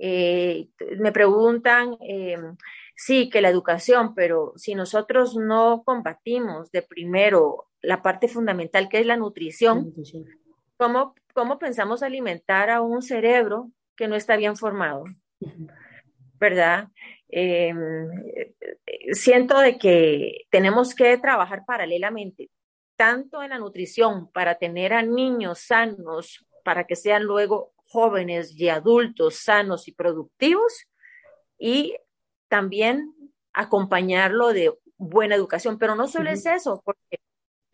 Eh, 0.00 0.68
me 0.98 1.12
preguntan, 1.12 1.96
eh, 2.00 2.38
sí, 2.94 3.28
que 3.30 3.40
la 3.40 3.48
educación, 3.48 4.14
pero 4.14 4.52
si 4.56 4.74
nosotros 4.74 5.36
no 5.36 5.82
combatimos 5.84 6.70
de 6.70 6.82
primero 6.82 7.68
la 7.80 8.00
parte 8.02 8.28
fundamental 8.28 8.88
que 8.88 9.00
es 9.00 9.06
la 9.06 9.16
nutrición, 9.16 9.92
¿cómo, 10.76 11.14
cómo 11.34 11.58
pensamos 11.58 12.02
alimentar 12.02 12.70
a 12.70 12.80
un 12.80 13.02
cerebro 13.02 13.70
que 13.96 14.06
no 14.06 14.14
está 14.14 14.36
bien 14.36 14.56
formado? 14.56 15.04
¿Verdad? 16.38 16.88
Em, 17.28 18.08
siento 19.12 19.58
de 19.58 19.78
que 19.78 20.46
tenemos 20.50 20.94
que 20.94 21.18
trabajar 21.18 21.64
paralelamente 21.66 22.50
tanto 22.96 23.42
en 23.42 23.50
la 23.50 23.58
nutrición 23.58 24.30
para 24.30 24.56
tener 24.56 24.92
a 24.92 25.02
niños 25.02 25.60
sanos, 25.60 26.46
para 26.64 26.86
que 26.86 26.96
sean 26.96 27.24
luego 27.24 27.72
jóvenes 27.86 28.58
y 28.58 28.68
adultos 28.68 29.36
sanos 29.36 29.88
y 29.88 29.92
productivos, 29.92 30.86
y 31.58 31.96
también 32.48 33.14
acompañarlo 33.52 34.52
de 34.52 34.72
buena 34.96 35.34
educación. 35.34 35.78
Pero 35.78 35.94
no 35.94 36.06
solo 36.06 36.30
es 36.30 36.46
eso, 36.46 36.82
porque 36.84 37.18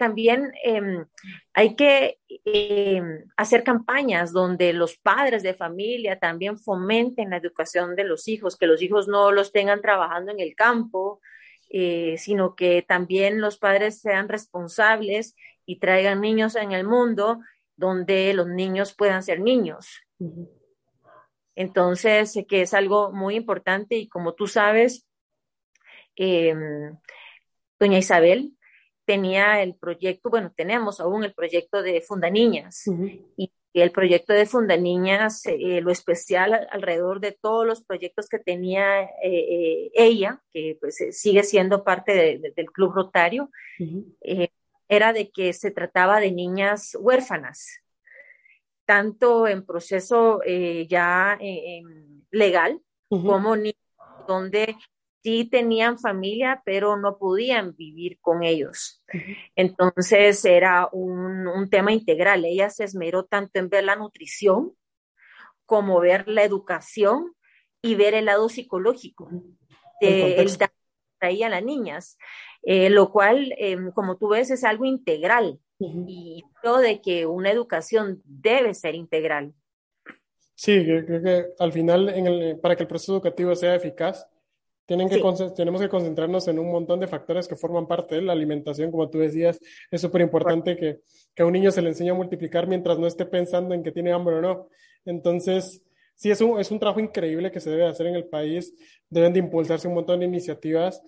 también 0.01 0.51
em, 0.65 1.05
hay 1.53 1.77
que 1.77 2.19
em, 2.47 3.23
hacer 3.37 3.63
campañas 3.63 4.33
donde 4.33 4.73
los 4.73 4.97
padres 4.97 5.43
de 5.43 5.53
familia 5.53 6.19
también 6.19 6.59
fomenten 6.59 7.29
la 7.29 7.37
educación 7.37 7.95
de 7.97 8.05
los 8.05 8.27
hijos, 8.27 8.57
que 8.57 8.67
los 8.67 8.81
hijos 8.81 9.09
no 9.09 9.31
los 9.31 9.53
tengan 9.53 9.83
trabajando 9.83 10.33
en 10.33 10.41
el 10.41 10.55
campo, 10.55 11.21
eh, 11.69 12.17
sino 12.17 12.55
que 12.55 12.81
también 12.81 13.43
los 13.43 13.59
padres 13.59 14.01
sean 14.01 14.31
responsables 14.31 15.37
y 15.67 15.79
traigan 15.81 16.23
niños 16.23 16.57
en 16.57 16.73
el 16.73 16.85
mundo 16.85 17.41
donde 17.77 18.33
los 18.33 18.47
niños 18.47 18.95
puedan 18.95 19.23
ser 19.23 19.41
niños. 19.41 19.87
Entonces, 21.55 22.39
que 22.49 22.63
es 22.63 22.73
algo 22.73 23.13
muy 23.13 23.35
importante 23.35 23.97
y 23.97 24.09
como 24.09 24.33
tú 24.33 24.47
sabes, 24.47 25.07
em, 26.17 26.97
doña 27.79 27.99
Isabel 27.99 28.57
tenía 29.05 29.63
el 29.63 29.75
proyecto, 29.75 30.31
bueno, 30.31 30.53
tenemos 30.57 31.01
aún 31.01 31.25
el 31.25 31.35
proyecto 31.35 31.83
de 31.83 32.01
Funda 32.01 32.31
Niñas. 32.31 32.85
Y 33.73 33.81
el 33.81 33.93
proyecto 33.93 34.33
de 34.33 34.47
Funda 34.47 34.77
Niñas, 34.77 35.43
eh, 35.47 35.81
lo 35.81 35.93
especial 35.93 36.69
alrededor 36.71 37.21
de 37.21 37.33
todos 37.33 37.67
los 37.67 37.85
proyectos 37.85 38.29
que 38.29 38.41
tenía 38.41 39.03
eh, 39.03 39.11
eh, 39.23 39.91
ella, 39.95 40.43
que 40.53 40.77
pues 40.81 40.97
sigue 41.13 41.45
siendo 41.45 41.85
parte 41.85 42.41
del 42.57 42.67
Club 42.73 42.93
Rotario, 42.93 43.51
era 44.89 45.13
de 45.13 45.31
que 45.31 45.53
se 45.53 45.71
trataba 45.71 46.19
de 46.19 46.33
niñas 46.33 46.97
huérfanas, 46.99 47.81
tanto 48.85 49.47
en 49.47 49.65
proceso 49.65 50.41
ya 50.89 51.39
legal 52.33 52.81
como 53.09 53.55
niñas 53.55 53.77
donde 54.27 54.77
sí 55.23 55.45
tenían 55.45 55.99
familia, 55.99 56.63
pero 56.65 56.97
no 56.97 57.19
podían 57.19 57.75
vivir 57.77 58.19
con 58.21 58.43
ellos. 58.43 59.03
Entonces 59.57 60.45
era 60.45 60.89
un, 60.93 61.69
tema 61.71 61.93
integral. 61.93 62.45
Ella 62.45 62.71
se 62.71 62.85
esmeró 62.85 63.25
tanto 63.25 63.59
en 63.59 63.69
ver 63.69 63.85
la 63.85 63.97
nutrición 63.97 64.73
como 65.67 66.01
ver 66.01 66.27
la 66.27 66.43
educación 66.43 67.33
y 67.83 67.95
ver 67.95 68.15
el 68.15 68.25
lado 68.27 68.49
psicológico 68.49 69.31
de 70.01 70.37
el 70.37 70.51
traía 71.19 71.47
a 71.47 71.51
las 71.51 71.63
niñas, 71.63 72.19
eh, 72.63 72.89
lo 72.89 73.13
cual, 73.13 73.55
em, 73.59 73.93
como 73.93 74.17
tú 74.17 74.29
ves, 74.29 74.51
es 74.51 74.65
algo 74.65 74.87
integral 74.87 75.61
y 75.79 76.43
creo 76.61 76.79
de 76.79 77.01
que 77.01 77.27
una 77.27 77.51
educación 77.51 78.23
debe 78.25 78.75
ser 78.75 78.95
integral. 78.95 79.53
Sí, 80.55 80.85
creo 80.85 81.23
que 81.23 81.47
al 81.59 81.73
final, 81.73 82.59
para 82.63 82.77
que 82.77 82.83
el 82.83 82.89
proceso 82.89 83.13
educativo 83.13 83.55
sea 83.55 83.75
eficaz, 83.75 84.27
tienen 84.91 85.09
que 85.09 85.23
tenemos 85.55 85.81
que 85.81 85.89
concentrarnos 85.89 86.49
en 86.49 86.59
un 86.59 86.69
montón 86.69 86.99
de 86.99 87.07
factores 87.07 87.47
que 87.47 87.55
forman 87.55 87.87
parte 87.87 88.17
de 88.17 88.23
la 88.23 88.33
alimentación, 88.33 88.91
como 88.91 89.09
tú 89.09 89.21
decías, 89.21 89.61
es 89.89 90.01
súper 90.01 90.21
importante 90.21 90.77
que, 90.77 90.99
que, 91.33 91.45
a 91.45 91.47
un 91.47 91.53
niño 91.53 91.71
se 91.71 91.81
le 91.81 91.91
enseñe 91.91 92.11
a 92.11 92.15
multiplicar 92.15 92.67
mientras 92.67 92.99
no 92.99 93.07
esté 93.07 93.25
pensando 93.25 93.73
en 93.73 93.85
que 93.85 93.93
tiene 93.93 94.11
hambre 94.11 94.35
o 94.35 94.41
no. 94.41 94.69
Entonces, 95.05 95.81
sí, 96.17 96.33
es 96.33 96.41
un, 96.41 96.59
es 96.59 96.73
un 96.73 96.81
trabajo 96.81 96.99
increíble 96.99 97.53
que 97.53 97.61
se 97.61 97.71
debe 97.71 97.87
hacer 97.87 98.09
en 98.09 98.17
el 98.17 98.25
país, 98.25 98.75
deben 99.09 99.33
de 99.33 99.39
impulsarse 99.39 99.87
un 99.87 99.95
montón 99.95 100.19
de 100.19 100.27
iniciativas 100.27 101.01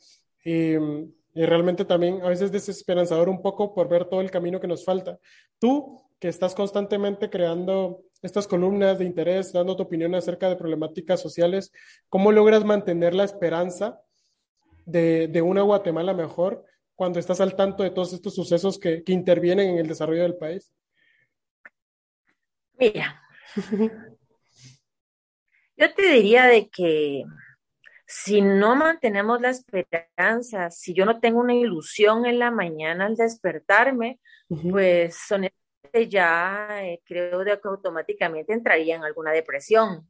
y, 0.45 0.75
y 0.75 1.45
realmente 1.45 1.85
también 1.85 2.23
a 2.23 2.29
veces 2.29 2.45
es 2.45 2.53
desesperanzador 2.53 3.29
un 3.29 3.43
poco 3.43 3.75
por 3.75 3.89
ver 3.89 4.05
todo 4.05 4.21
el 4.21 4.31
camino 4.31 4.61
que 4.61 4.69
nos 4.69 4.85
falta. 4.85 5.19
Tú, 5.59 6.01
que 6.23 6.29
estás 6.29 6.55
constantemente 6.55 7.29
creando 7.29 8.05
estas 8.23 8.47
columnas 8.47 8.97
de 8.97 9.05
interés, 9.05 9.53
dando 9.53 9.75
tu 9.75 9.83
opinión 9.83 10.15
acerca 10.15 10.49
de 10.49 10.55
problemáticas 10.55 11.21
sociales, 11.21 11.73
¿cómo 12.09 12.31
logras 12.31 12.65
mantener 12.65 13.13
la 13.13 13.25
esperanza 13.25 14.01
de, 14.87 15.27
de 15.27 15.43
una 15.43 15.63
Guatemala 15.63 16.15
mejor 16.15 16.65
cuando 16.95 17.19
estás 17.19 17.41
al 17.41 17.57
tanto 17.57 17.83
de 17.83 17.91
todos 17.91 18.13
estos 18.13 18.37
sucesos 18.37 18.79
que, 18.79 19.03
que 19.03 19.13
intervienen 19.13 19.71
en 19.71 19.79
el 19.79 19.89
desarrollo 19.89 20.23
del 20.23 20.37
país? 20.37 20.73
Mira, 22.79 23.21
yo 25.77 25.93
te 25.93 26.03
diría 26.09 26.47
de 26.47 26.69
que 26.69 27.25
si 28.07 28.43
no 28.43 28.77
mantenemos 28.77 29.41
la 29.41 29.51
esperanza, 29.51 30.71
si 30.71 30.95
yo 30.95 31.05
no 31.05 31.19
tengo 31.19 31.41
una 31.41 31.55
ilusión 31.55 32.27
en 32.27 32.39
la 32.39 32.53
mañana 32.53 33.07
al 33.07 33.17
despertarme, 33.17 34.21
pues 34.71 35.17
ya 36.09 36.69
eh, 36.83 37.01
creo 37.05 37.45
que 37.45 37.69
automáticamente 37.69 38.53
entraría 38.53 38.97
en 38.97 39.05
alguna 39.05 39.33
depresión. 39.33 40.07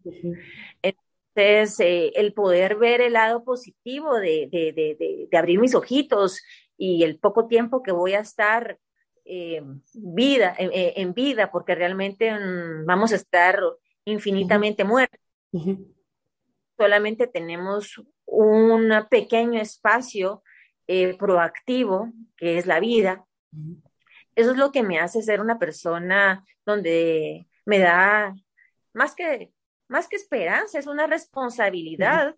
Entonces, 0.83 1.81
eh, 1.81 2.13
el 2.15 2.33
poder 2.33 2.77
ver 2.77 3.01
el 3.01 3.15
lado 3.15 3.45
positivo 3.45 4.17
de, 4.17 4.49
de, 4.51 4.73
de, 4.73 5.29
de, 5.31 5.39
abrir 5.39 5.59
mis 5.59 5.75
ojitos 5.75 6.43
y 6.77 7.03
el 7.05 7.19
poco 7.19 7.47
tiempo 7.47 7.83
que 7.83 7.93
voy 7.93 8.15
a 8.15 8.21
estar 8.21 8.79
eh, 9.25 9.63
vida, 9.95 10.55
en 10.59 11.15
vida, 11.15 11.51
porque 11.51 11.75
realmente 11.75 12.33
mm, 12.33 12.85
vamos 12.87 13.13
a 13.13 13.17
estar 13.17 13.61
infinitamente 14.05 14.85
muertos. 14.85 15.21
Solamente 16.77 17.27
tenemos 17.27 18.03
un 18.25 18.93
pequeño 19.11 19.61
espacio 19.61 20.43
proactivo, 21.19 22.13
que 22.37 22.59
es 22.59 22.67
la 22.67 22.81
vida, 22.81 23.25
eso 24.35 24.53
es 24.53 24.57
lo 24.57 24.73
que 24.73 24.83
me 24.83 24.99
hace 24.99 25.23
ser 25.23 25.41
una 25.41 25.59
persona 25.59 26.45
donde 26.65 27.47
me 27.65 27.79
da 27.79 28.35
más 28.93 29.15
que, 29.15 29.53
más 29.89 30.09
que 30.09 30.17
esperanza, 30.17 30.79
es 30.79 30.87
una 30.87 31.07
responsabilidad 31.07 32.35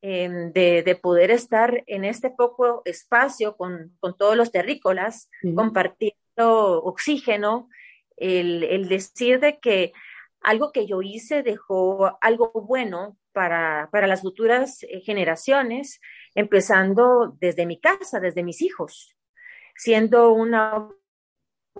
em, 0.00 0.52
de, 0.52 0.98
poder 1.00 1.30
estar 1.30 1.82
en 1.86 2.04
este 2.04 2.30
poco 2.30 2.82
espacio 2.84 3.56
con, 3.56 3.96
todos 4.18 4.36
los 4.36 4.52
terrícolas, 4.52 5.30
compartiendo 5.54 6.82
oxígeno, 6.82 7.68
el, 8.16 8.64
el, 8.64 8.88
decir 8.88 9.38
de 9.40 9.58
que 9.58 9.92
algo 10.40 10.72
que 10.72 10.86
yo 10.86 11.02
hice 11.02 11.42
dejó 11.42 12.18
algo 12.20 12.50
bueno 12.52 13.16
para, 13.32 13.88
para 13.92 14.06
las 14.06 14.22
futuras 14.22 14.82
eh, 14.82 15.00
generaciones, 15.00 16.00
empezando 16.34 17.36
desde 17.40 17.66
mi 17.66 17.78
casa, 17.80 18.20
desde 18.20 18.42
mis 18.42 18.62
hijos, 18.62 19.16
siendo 19.76 20.32
una 20.32 20.88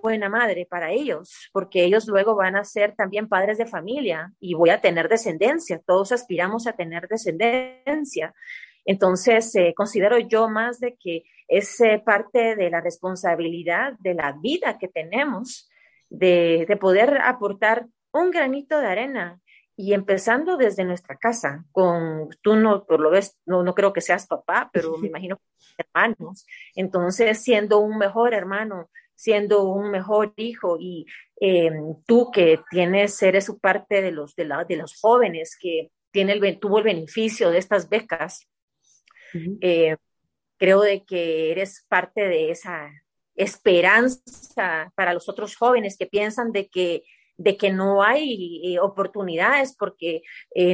buena 0.01 0.29
madre 0.29 0.67
para 0.69 0.91
ellos, 0.91 1.49
porque 1.53 1.85
ellos 1.85 2.07
luego 2.07 2.35
van 2.35 2.57
a 2.57 2.65
ser 2.65 2.95
también 2.95 3.29
padres 3.29 3.59
de 3.59 3.67
familia 3.67 4.33
y 4.41 4.55
voy 4.55 4.71
a 4.71 4.81
tener 4.81 5.09
descendencia, 5.09 5.81
todos 5.87 6.13
aspiramos 6.13 6.67
a 6.67 6.73
tener 6.73 7.09
descendencia. 7.09 8.35
Entonces, 8.85 9.55
eh, 9.55 9.75
considero 9.77 10.19
yo 10.19 10.49
más 10.49 10.81
de 10.81 10.97
que 10.97 11.25
es 11.47 11.81
eh, 11.81 12.03
parte 12.05 12.57
de 12.57 12.71
la 12.71 12.81
responsabilidad 12.81 13.95
de 13.99 14.15
la 14.15 14.33
vida 14.33 14.79
que 14.79 14.89
tenemos 14.89 15.69
de, 16.09 16.65
de 16.67 16.77
poder 16.77 17.19
aportar 17.23 17.87
un 18.13 18.31
granito 18.31 18.79
de 18.81 18.87
arena 18.87 19.41
y 19.81 19.95
empezando 19.95 20.57
desde 20.57 20.85
nuestra 20.85 21.17
casa, 21.17 21.65
con 21.71 22.29
tú 22.43 22.57
no 22.57 22.85
por 22.85 22.99
lo 22.99 23.11
ves, 23.11 23.39
no, 23.47 23.63
no 23.63 23.77
creo 23.77 23.93
que 23.93 24.01
seas 24.01 24.27
papá, 24.27 24.71
pero 24.73 24.99
me 24.99 25.07
imagino 25.09 25.41
hermanos. 25.79 26.45
Entonces, 26.75 27.41
siendo 27.41 27.79
un 27.79 27.97
mejor 27.97 28.35
hermano, 28.35 28.91
siendo 29.19 29.65
un 29.65 29.91
mejor 29.91 30.33
hijo 30.37 30.77
y 30.79 31.05
eh, 31.41 31.73
tú 32.07 32.31
que 32.31 32.61
tienes, 32.71 33.21
eres 33.21 33.51
parte 33.61 34.01
de 34.01 34.13
los, 34.13 34.37
de, 34.37 34.45
la, 34.45 34.65
de 34.65 34.77
los 34.77 34.95
jóvenes 35.01 35.59
que 35.61 35.91
tiene 36.13 36.35
el, 36.35 36.61
tuvo 36.61 36.79
el 36.79 36.85
beneficio 36.85 37.51
de 37.51 37.59
estas 37.59 37.89
becas, 37.89 38.49
eh, 39.61 39.97
creo 40.57 40.83
de 40.83 41.05
que 41.05 41.51
eres 41.51 41.85
parte 41.89 42.29
de 42.29 42.53
esa 42.53 42.93
esperanza 43.35 44.93
para 44.95 45.13
los 45.13 45.29
otros 45.29 45.57
jóvenes 45.57 45.97
que 45.99 46.07
piensan 46.07 46.53
de 46.53 46.69
que 46.69 47.03
de 47.41 47.57
que 47.57 47.71
no 47.71 48.03
hay 48.03 48.75
eh, 48.75 48.81
oportunidades 48.81 49.77
porque 49.79 50.23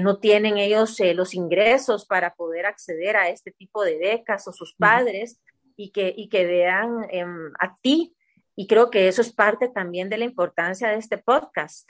no 0.02 0.18
tienen 0.18 0.57
ellos 0.57 0.96
los 1.14 1.35
ingresos 1.35 2.07
para 2.07 2.35
poder 2.35 2.64
acceder 2.64 3.16
a 3.16 3.28
este 3.28 3.50
tipo 3.50 3.85
de 3.85 3.98
becas 3.98 4.48
o 4.48 4.52
sus 4.52 4.74
padres 4.74 5.42
y, 5.76 5.90
que, 5.90 6.14
y 6.16 6.30
que 6.30 6.46
vean 6.46 7.07
em, 7.11 7.52
a 7.59 7.76
ti 7.83 8.14
y 8.56 8.66
creo 8.66 8.90
que 8.90 9.08
eso 9.08 9.20
es 9.20 9.32
parte 9.32 9.68
también 9.68 10.08
de 10.08 10.18
la 10.18 10.24
importancia 10.24 10.88
de 10.88 10.96
este 10.96 11.18
podcast 11.18 11.88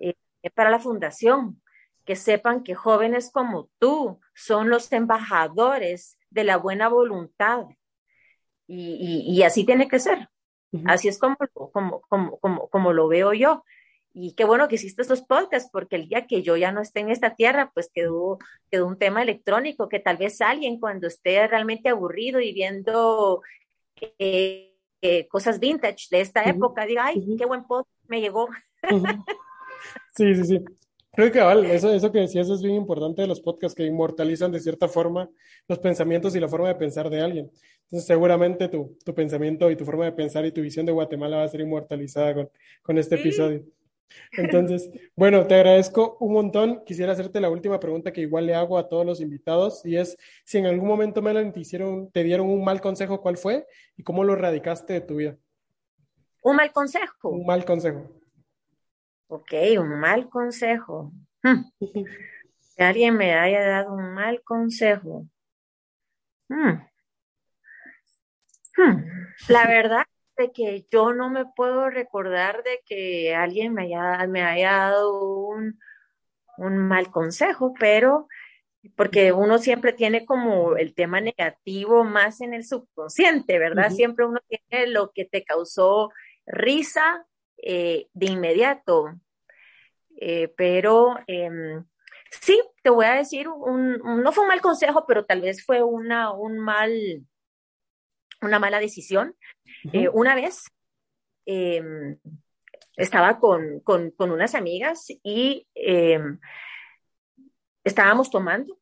eh, 0.00 0.14
para 0.54 0.70
la 0.70 0.78
fundación, 0.78 1.60
que 2.04 2.16
sepan 2.16 2.62
que 2.62 2.74
jóvenes 2.74 3.30
como 3.30 3.68
tú 3.78 4.18
son 4.34 4.70
los 4.70 4.90
embajadores 4.92 6.18
de 6.30 6.44
la 6.44 6.56
buena 6.56 6.88
voluntad. 6.88 7.66
Y, 8.66 9.42
así 9.42 9.64
tiene 9.64 9.88
que 9.88 9.98
ser. 9.98 10.28
Así 10.86 11.08
es 11.08 11.18
como, 11.18 11.36
como, 11.72 12.00
como, 12.02 12.38
como, 12.38 12.68
como 12.68 12.92
lo 12.92 13.08
veo 13.08 13.32
yo. 13.32 13.64
Y 14.12 14.34
qué 14.34 14.44
bueno 14.44 14.68
que 14.68 14.76
hiciste 14.76 15.02
estos 15.02 15.22
podcasts, 15.22 15.70
porque 15.72 15.96
el 15.96 16.08
día 16.08 16.26
que 16.26 16.42
yo 16.42 16.56
ya 16.56 16.72
no 16.72 16.80
esté 16.80 17.00
en 17.00 17.10
esta 17.10 17.34
tierra, 17.34 17.70
pues 17.74 17.90
quedó, 17.92 18.38
quedó 18.70 18.86
un 18.86 18.98
tema 18.98 19.22
electrónico 19.22 19.88
que 19.88 20.00
tal 20.00 20.16
vez 20.16 20.40
alguien 20.40 20.80
cuando 20.80 21.06
esté 21.06 21.46
realmente 21.46 21.88
aburrido 21.88 22.40
y 22.40 22.52
viendo 22.52 23.42
eh, 24.18 24.69
cosas 25.28 25.58
vintage 25.58 26.08
de 26.10 26.20
esta 26.20 26.42
época, 26.44 26.86
diga, 26.86 27.06
ay, 27.06 27.36
qué 27.38 27.46
buen 27.46 27.64
post 27.64 27.88
me 28.08 28.20
llegó. 28.20 28.48
Sí, 30.14 30.34
sí, 30.34 30.44
sí. 30.44 30.64
Creo 31.12 31.32
que 31.32 31.40
vale, 31.40 31.74
eso, 31.74 31.92
eso 31.92 32.12
que 32.12 32.20
decías 32.20 32.48
es 32.48 32.62
bien 32.62 32.76
importante 32.76 33.22
de 33.22 33.28
los 33.28 33.40
podcasts 33.40 33.74
que 33.74 33.84
inmortalizan 33.84 34.52
de 34.52 34.60
cierta 34.60 34.88
forma 34.88 35.28
los 35.66 35.78
pensamientos 35.78 36.36
y 36.36 36.40
la 36.40 36.48
forma 36.48 36.68
de 36.68 36.76
pensar 36.76 37.10
de 37.10 37.20
alguien. 37.20 37.50
Entonces, 37.84 38.06
seguramente 38.06 38.68
tu, 38.68 38.96
tu 39.04 39.14
pensamiento 39.14 39.70
y 39.70 39.76
tu 39.76 39.84
forma 39.84 40.04
de 40.04 40.12
pensar 40.12 40.46
y 40.46 40.52
tu 40.52 40.60
visión 40.60 40.86
de 40.86 40.92
Guatemala 40.92 41.38
va 41.38 41.44
a 41.44 41.48
ser 41.48 41.62
inmortalizada 41.62 42.34
con, 42.34 42.50
con 42.82 42.98
este 42.98 43.16
episodio. 43.16 43.64
Entonces, 44.32 44.90
bueno, 45.16 45.46
te 45.46 45.54
agradezco 45.54 46.16
un 46.20 46.32
montón. 46.32 46.82
Quisiera 46.84 47.12
hacerte 47.12 47.40
la 47.40 47.50
última 47.50 47.80
pregunta 47.80 48.12
que 48.12 48.22
igual 48.22 48.46
le 48.46 48.54
hago 48.54 48.78
a 48.78 48.88
todos 48.88 49.04
los 49.04 49.20
invitados 49.20 49.84
y 49.84 49.96
es 49.96 50.16
si 50.44 50.58
en 50.58 50.66
algún 50.66 50.88
momento, 50.88 51.22
Melanie, 51.22 51.52
te, 51.52 51.60
hicieron, 51.60 52.10
te 52.10 52.22
dieron 52.22 52.48
un 52.48 52.64
mal 52.64 52.80
consejo, 52.80 53.20
¿cuál 53.20 53.36
fue 53.36 53.66
y 53.96 54.02
cómo 54.02 54.24
lo 54.24 54.34
erradicaste 54.34 54.92
de 54.94 55.00
tu 55.00 55.16
vida? 55.16 55.36
Un 56.42 56.56
mal 56.56 56.72
consejo. 56.72 57.28
Un 57.28 57.46
mal 57.46 57.64
consejo. 57.64 58.10
Ok, 59.28 59.52
un 59.78 60.00
mal 60.00 60.28
consejo. 60.28 61.12
Hmm. 61.42 61.62
Que 62.76 62.84
alguien 62.84 63.16
me 63.16 63.34
haya 63.34 63.64
dado 63.64 63.94
un 63.94 64.14
mal 64.14 64.42
consejo. 64.42 65.26
Hmm. 66.48 66.80
Hmm. 68.76 69.04
La 69.48 69.66
verdad 69.66 70.04
que 70.48 70.86
yo 70.90 71.12
no 71.12 71.30
me 71.30 71.44
puedo 71.44 71.90
recordar 71.90 72.62
de 72.62 72.80
que 72.86 73.34
alguien 73.34 73.74
me 73.74 73.84
haya, 73.84 74.26
me 74.26 74.42
haya 74.42 74.72
dado 74.72 75.22
un, 75.22 75.78
un 76.56 76.78
mal 76.78 77.10
consejo, 77.10 77.74
pero 77.78 78.26
porque 78.96 79.32
uno 79.32 79.58
siempre 79.58 79.92
tiene 79.92 80.24
como 80.24 80.76
el 80.76 80.94
tema 80.94 81.20
negativo 81.20 82.04
más 82.04 82.40
en 82.40 82.54
el 82.54 82.64
subconsciente, 82.64 83.58
¿verdad? 83.58 83.90
Siempre 83.90 84.24
uno 84.24 84.40
tiene 84.48 84.86
lo 84.86 85.12
que 85.12 85.26
te 85.26 85.44
causó 85.44 86.10
risa 86.46 87.26
eh, 87.58 88.08
de 88.14 88.26
inmediato. 88.26 89.14
Eh, 90.16 90.52
pero 90.56 91.16
em, 91.26 91.84
sí, 92.30 92.60
te 92.82 92.90
voy 92.90 93.06
a 93.06 93.14
decir, 93.14 93.48
un, 93.48 93.98
no 93.98 94.32
fue 94.32 94.44
un 94.44 94.48
mal 94.48 94.60
consejo, 94.60 95.04
pero 95.06 95.24
tal 95.26 95.42
vez 95.42 95.64
fue 95.64 95.82
una, 95.82 96.32
un 96.32 96.58
mal, 96.58 96.92
una 98.40 98.58
mala 98.58 98.78
decisión. 98.80 99.36
Eh, 99.92 100.08
una 100.12 100.34
vez 100.34 100.64
em, 101.46 102.18
estaba 102.96 103.38
con, 103.38 103.80
con, 103.80 104.12
unas 104.18 104.54
amigas 104.54 105.06
y 105.22 105.66
em, 105.74 106.38
estábamos 107.84 108.30
tomando. 108.30 108.78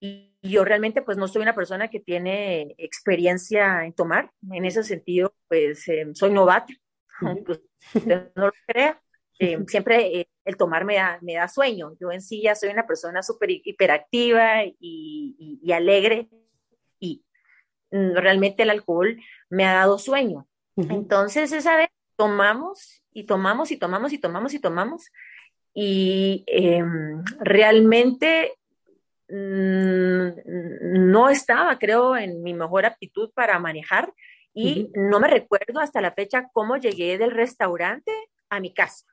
Y 0.00 0.34
yo 0.42 0.64
realmente 0.64 1.02
pues 1.02 1.18
no 1.18 1.28
soy 1.28 1.42
una 1.42 1.54
persona 1.54 1.88
que 1.88 2.00
tiene 2.00 2.74
experiencia 2.78 3.84
en 3.84 3.92
tomar. 3.92 4.30
En 4.50 4.64
ese 4.64 4.82
sentido, 4.82 5.34
pues 5.48 5.86
em, 5.88 6.14
soy 6.14 6.32
novata. 6.32 6.72
Pues, 7.44 7.60
no 8.06 8.46
lo 8.46 8.52
crea. 8.66 9.02
siempre 9.66 10.20
eh, 10.20 10.28
el 10.44 10.56
tomar 10.56 10.84
me 10.84 10.96
da, 10.96 11.18
me 11.22 11.34
da 11.34 11.48
sueño. 11.48 11.94
Yo 11.98 12.10
en 12.12 12.22
sí 12.22 12.42
ya 12.42 12.54
soy 12.54 12.70
una 12.70 12.86
persona 12.86 13.22
súper 13.22 13.50
hiperactiva 13.50 14.64
y, 14.64 15.58
y, 15.62 15.72
alegre 15.72 16.28
y 16.30 16.40
Mm, 16.40 16.49
realmente 17.90 18.62
el 18.62 18.70
alcohol 18.70 19.20
me 19.48 19.66
ha 19.66 19.74
dado 19.74 19.98
sueño. 19.98 20.46
Entonces, 20.76 21.52
esa 21.52 21.76
vez 21.76 21.90
tomamos 22.16 23.02
y 23.12 23.24
tomamos 23.24 23.70
y 23.70 23.76
tomamos 23.76 24.12
y 24.12 24.18
tomamos 24.18 24.54
y 24.54 24.58
tomamos 24.60 25.10
y 25.74 26.44
em, 26.46 27.22
realmente 27.40 28.54
mm, 29.28 31.10
no 31.10 31.28
estaba, 31.28 31.78
creo, 31.78 32.16
en 32.16 32.42
mi 32.42 32.54
mejor 32.54 32.86
aptitud 32.86 33.30
para 33.34 33.58
manejar 33.58 34.12
y 34.52 34.90
no 34.94 35.20
me 35.20 35.28
recuerdo 35.28 35.80
hasta 35.80 36.00
la 36.00 36.12
fecha 36.12 36.48
cómo 36.52 36.76
llegué 36.76 37.18
del 37.18 37.30
restaurante 37.30 38.12
a 38.48 38.58
mi 38.58 38.74
casa. 38.74 39.06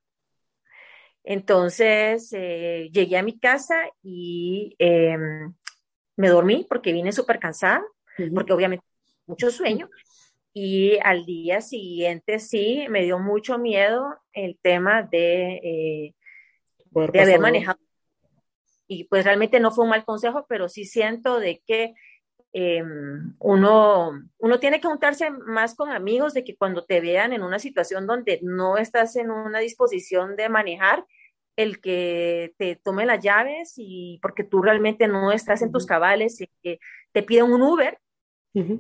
Entonces, 1.23 2.31
eh, 2.33 2.89
llegué 2.91 3.17
a 3.17 3.23
mi 3.23 3.37
casa 3.37 3.75
y 4.01 4.75
em, 4.79 5.53
me 6.15 6.29
dormí 6.29 6.65
porque 6.67 6.93
vine 6.93 7.11
súper 7.11 7.39
cansada 7.39 7.83
porque 8.34 8.53
obviamente 8.53 8.86
mucho 9.25 9.51
sueño. 9.51 9.89
Y 10.53 10.97
al 11.03 11.25
día 11.25 11.62
siguiente 11.62 12.39
sí, 12.39 12.88
me 12.89 13.03
dio 13.03 13.19
mucho 13.19 13.60
miedo 13.60 14.17
el 14.34 14.58
tema 14.60 15.03
de, 15.03 15.56
eh, 15.63 16.15
de 17.12 17.21
haber 17.21 17.39
manejado. 17.39 17.80
Y 18.88 19.03
pues 19.03 19.23
realmente 19.25 19.60
no 19.60 19.71
fue 19.71 19.84
un 19.84 19.91
mal 19.91 20.06
consejo, 20.06 20.45
pero 20.49 20.67
sí 20.69 20.86
siento 20.86 21.39
de 21.39 21.62
que 21.67 21.93
em, 22.53 23.36
uno, 23.39 24.12
uno 24.39 24.60
tiene 24.60 24.80
que 24.80 24.88
juntarse 24.88 25.30
más 25.30 25.75
con 25.75 25.91
amigos, 25.91 26.34
de 26.34 26.43
que 26.43 26.56
cuando 26.56 26.86
te 26.86 27.01
vean 27.01 27.34
en 27.34 27.43
una 27.43 27.60
situación 27.60 28.08
donde 28.08 28.39
no 28.41 28.77
estás 28.77 29.15
en 29.17 29.30
una 29.30 29.60
disposición 29.60 30.36
de 30.38 30.49
manejar, 30.49 31.06
el 31.58 31.82
que 31.82 32.53
te 32.58 32.75
tome 32.77 33.06
las 33.06 33.21
llaves 33.21 33.73
y 33.77 34.19
porque 34.21 34.43
tú 34.43 34.62
realmente 34.62 35.08
no 35.08 35.32
estás 35.32 35.62
en 35.62 35.71
tus 35.71 35.86
cabales 35.86 36.39
y 36.39 36.49
que 36.63 36.80
te 37.12 37.23
piden 37.23 37.51
un 37.51 37.63
Uber, 37.63 37.99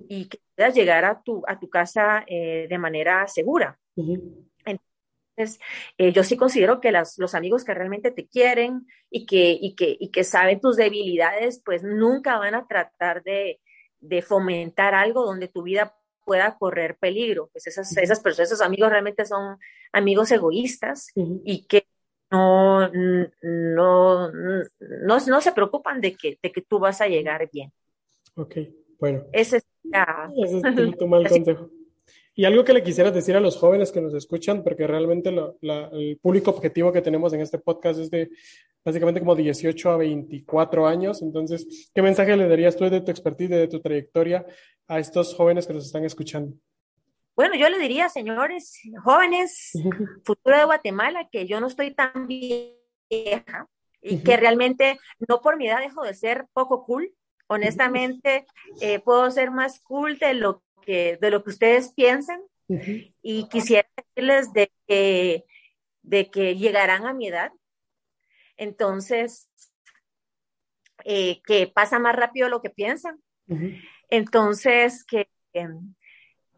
y 0.07 0.25
que 0.25 0.39
puedas 0.55 0.75
llegar 0.75 1.05
a 1.05 1.21
tu, 1.21 1.43
a 1.47 1.59
tu 1.59 1.69
casa 1.69 2.23
eh, 2.27 2.67
de 2.69 2.77
manera 2.77 3.27
segura. 3.27 3.79
Entonces, 3.95 5.59
eh, 5.97 6.11
yo 6.11 6.23
sí 6.23 6.35
considero 6.35 6.81
que 6.81 6.91
las, 6.91 7.17
los 7.17 7.35
amigos 7.35 7.63
que 7.63 7.73
realmente 7.73 8.11
te 8.11 8.27
quieren 8.27 8.87
y 9.09 9.25
que, 9.25 9.57
y, 9.59 9.75
que, 9.75 9.95
y 9.99 10.09
que 10.09 10.23
saben 10.23 10.59
tus 10.59 10.77
debilidades, 10.77 11.61
pues 11.63 11.83
nunca 11.83 12.39
van 12.39 12.55
a 12.55 12.65
tratar 12.67 13.23
de, 13.23 13.59
de 13.99 14.21
fomentar 14.21 14.95
algo 14.95 15.25
donde 15.25 15.47
tu 15.47 15.63
vida 15.63 15.95
pueda 16.25 16.57
correr 16.57 16.97
peligro. 16.97 17.49
Pues 17.51 17.67
esas, 17.67 17.95
esas 17.97 18.19
personas, 18.19 18.51
esos 18.51 18.65
amigos 18.65 18.89
realmente 18.89 19.25
son 19.25 19.57
amigos 19.93 20.31
egoístas 20.31 21.07
y 21.15 21.65
que 21.67 21.87
no, 22.29 22.89
no, 22.89 24.31
no, 24.31 25.19
no, 25.25 25.41
se 25.41 25.51
preocupan 25.53 26.01
de 26.01 26.15
que, 26.15 26.37
de 26.41 26.51
que 26.51 26.61
tú 26.61 26.79
vas 26.79 26.99
a 26.99 27.07
llegar 27.07 27.49
bien. 27.51 27.71
Ok, 28.35 28.57
bueno. 28.99 29.23
Ese 29.31 29.57
es, 29.57 29.67
Ese 30.43 30.57
es 30.57 30.63
tu, 30.97 31.07
mal 31.07 31.27
consejo. 31.27 31.69
Y 32.33 32.45
algo 32.45 32.63
que 32.63 32.73
le 32.73 32.83
quisieras 32.83 33.13
decir 33.13 33.35
a 33.35 33.39
los 33.39 33.57
jóvenes 33.57 33.91
que 33.91 33.99
nos 33.99 34.13
escuchan, 34.13 34.63
porque 34.63 34.85
realmente 34.85 35.29
el 35.29 36.19
público 36.21 36.51
objetivo 36.51 36.91
que 36.91 37.01
tenemos 37.01 37.33
en 37.33 37.41
este 37.41 37.57
podcast 37.57 37.99
es 37.99 38.11
de 38.11 38.29
básicamente 38.85 39.19
como 39.19 39.35
18 39.35 39.89
a 39.89 39.97
24 39.97 40.87
años. 40.87 41.21
Entonces, 41.21 41.89
¿qué 41.93 42.01
mensaje 42.01 42.37
le 42.37 42.47
darías 42.47 42.77
tú 42.77 42.89
de 42.89 43.01
tu 43.01 43.09
expertise, 43.09 43.49
de 43.49 43.67
tu 43.67 43.79
trayectoria 43.81 44.45
a 44.87 44.99
estos 44.99 45.33
jóvenes 45.33 45.65
que 45.65 45.73
nos 45.73 45.85
están 45.85 46.05
escuchando? 46.05 46.53
Bueno, 47.35 47.55
yo 47.55 47.69
le 47.69 47.77
diría, 47.79 48.09
señores, 48.09 48.79
jóvenes, 49.03 49.71
futuro 50.23 50.57
de 50.57 50.65
Guatemala, 50.65 51.29
que 51.31 51.47
yo 51.47 51.59
no 51.59 51.67
estoy 51.67 51.93
tan 51.93 52.27
vieja 52.27 53.67
y 54.01 54.23
que 54.23 54.37
realmente 54.37 54.99
no 55.27 55.41
por 55.41 55.57
mi 55.57 55.67
edad 55.67 55.81
dejo 55.81 56.03
de 56.03 56.13
ser 56.13 56.45
poco 56.53 56.85
cool. 56.85 57.11
Honestamente, 57.47 58.45
eh, 58.81 58.99
puedo 58.99 59.29
ser 59.31 59.51
más 59.51 59.79
cool 59.81 60.17
de 60.17 60.33
lo 60.33 60.63
que, 60.81 61.17
de 61.19 61.31
lo 61.31 61.43
que 61.43 61.49
ustedes 61.49 61.93
piensan. 61.93 62.41
Y 63.21 63.47
quisiera 63.47 63.87
decirles 63.95 64.51
de 64.51 64.71
que, 64.87 65.45
de 66.01 66.29
que 66.29 66.57
llegarán 66.57 67.05
a 67.05 67.13
mi 67.13 67.29
edad. 67.29 67.53
Entonces, 68.57 69.49
eh, 71.05 71.41
que 71.45 71.67
pasa 71.67 71.99
más 71.99 72.15
rápido 72.15 72.49
lo 72.49 72.61
que 72.61 72.69
piensan. 72.69 73.21
Entonces, 74.09 75.05
que, 75.05 75.29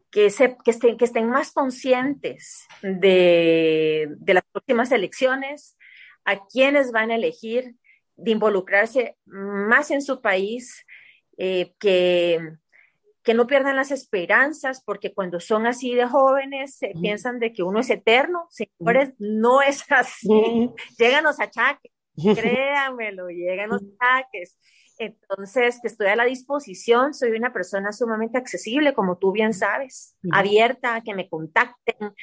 que, 0.10 0.30
se, 0.32 0.58
que, 0.63 0.71
estén, 0.71 0.97
que 0.97 1.06
estén 1.06 1.30
más 1.30 1.52
conscientes 1.52 2.65
de, 2.82 4.08
de 4.17 4.34
las 4.34 4.43
próximas 4.52 4.91
elecciones, 4.91 5.78
a 6.25 6.47
quienes 6.47 6.91
van 6.91 7.12
a 7.12 7.15
elegir, 7.15 7.75
de 8.22 8.32
involucrarse 8.32 9.18
más 9.26 9.92
en 9.92 10.02
su 10.02 10.22
país, 10.22 10.86
eh, 11.38 11.74
que, 11.80 12.40
que 13.24 13.34
no 13.34 13.48
pierdan 13.48 13.76
las 13.76 13.92
esperanzas, 13.92 14.84
porque 14.84 15.14
cuando 15.14 15.40
son 15.40 15.68
así 15.68 15.96
de 15.96 16.06
jóvenes 16.06 16.76
se 16.76 16.90
piensan 17.02 17.40
de 17.40 17.54
que 17.54 17.64
uno 17.64 17.80
es 17.80 17.90
eterno. 17.90 18.48
Señores, 18.50 19.14
no 19.20 19.62
es 19.62 19.86
así. 19.90 20.70
Llegan 20.98 21.24
los 21.24 21.40
achaques, 21.40 21.92
créanmelo, 22.16 23.30
llegan 23.30 23.70
los 23.70 23.82
achaques. 24.00 24.58
Entonces, 24.98 25.80
que 25.82 25.88
estoy 25.88 26.08
a 26.08 26.18
la 26.18 26.26
disposición, 26.26 27.14
soy 27.14 27.32
una 27.32 27.54
persona 27.54 27.94
sumamente 27.94 28.38
accesible, 28.38 28.94
como 28.94 29.18
tú 29.18 29.32
bien 29.32 29.54
sabes, 29.54 30.18
abierta 30.30 30.96
a 30.96 31.02
que 31.02 31.16
me 31.16 31.30
contacten, 31.30 32.14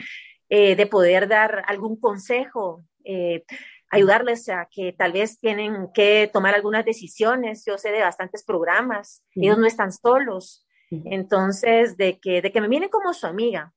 eh, 0.51 0.77
de 0.77 0.87
poder 0.87 1.27
dar 1.27 1.65
algún 1.69 1.99
consejo. 1.99 2.85
Eh, 3.03 3.45
ayudarles 3.91 4.49
a 4.49 4.69
que 4.71 4.93
tal 4.93 5.13
vez 5.13 5.39
tienen 5.39 5.89
que 5.95 6.31
tomar 6.33 6.55
algunas 6.55 6.85
decisiones. 6.85 7.65
Yo 7.67 7.79
sé 7.79 7.91
de 7.91 8.01
bastantes 8.01 8.45
programas, 8.45 9.23
ellos 9.35 9.59
no 9.59 9.67
están 9.67 9.93
solos. 9.93 10.67
Entonces, 10.91 11.97
de 11.97 12.19
que, 12.21 12.43
de 12.43 12.53
que 12.53 12.61
me 12.61 12.69
miren 12.69 12.89
como 12.89 13.13
su 13.13 13.27
amiga 13.27 13.73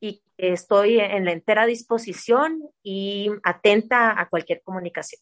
y 0.00 0.22
estoy 0.38 0.98
en 0.98 1.24
la 1.24 1.32
entera 1.32 1.66
disposición 1.66 2.62
y 2.82 3.30
atenta 3.42 4.18
a 4.18 4.28
cualquier 4.28 4.62
comunicación. 4.62 5.20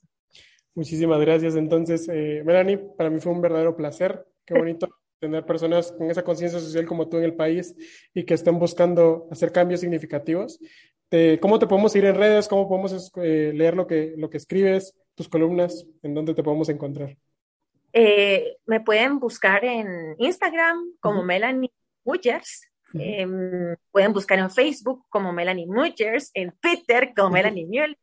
Muchísimas 0.74 1.20
gracias. 1.20 1.56
Entonces, 1.56 2.08
eh, 2.08 2.42
Melanie, 2.44 2.78
para 2.78 3.10
mí 3.10 3.18
fue 3.18 3.32
un 3.32 3.40
verdadero 3.40 3.76
placer. 3.76 4.24
Qué 4.46 4.54
bonito 4.58 4.88
tener 5.18 5.44
personas 5.44 5.90
con 5.90 6.10
esa 6.10 6.22
conciencia 6.22 6.60
social 6.60 6.86
como 6.86 7.08
tú 7.08 7.16
en 7.16 7.24
el 7.24 7.34
país 7.34 7.74
y 8.14 8.24
que 8.24 8.34
estén 8.34 8.58
buscando 8.60 9.26
hacer 9.32 9.50
cambios 9.50 9.80
significativos. 9.80 10.60
¿Cómo 11.40 11.58
te 11.58 11.66
podemos 11.66 11.94
ir 11.96 12.04
en 12.04 12.14
redes? 12.14 12.48
¿Cómo 12.48 12.68
podemos 12.68 13.12
eh, 13.16 13.52
leer 13.54 13.74
lo 13.74 13.86
que, 13.86 14.14
lo 14.16 14.28
que 14.28 14.36
escribes, 14.36 14.94
tus 15.14 15.28
columnas? 15.28 15.86
¿En 16.02 16.14
dónde 16.14 16.34
te 16.34 16.42
podemos 16.42 16.68
encontrar? 16.68 17.16
Eh, 17.92 18.58
me 18.66 18.80
pueden 18.80 19.18
buscar 19.18 19.64
en 19.64 20.14
Instagram 20.18 20.92
como 21.00 21.22
Melanie 21.22 21.72
Mujers. 22.04 22.68
Em, 22.94 23.76
pueden 23.90 24.12
buscar 24.12 24.38
en 24.38 24.50
Facebook 24.50 25.04
como 25.08 25.32
Melanie 25.32 25.66
Mujers, 25.66 26.30
en 26.34 26.52
Twitter 26.60 27.12
como 27.16 27.30
Melanie 27.30 27.66
Mueller. 27.66 27.98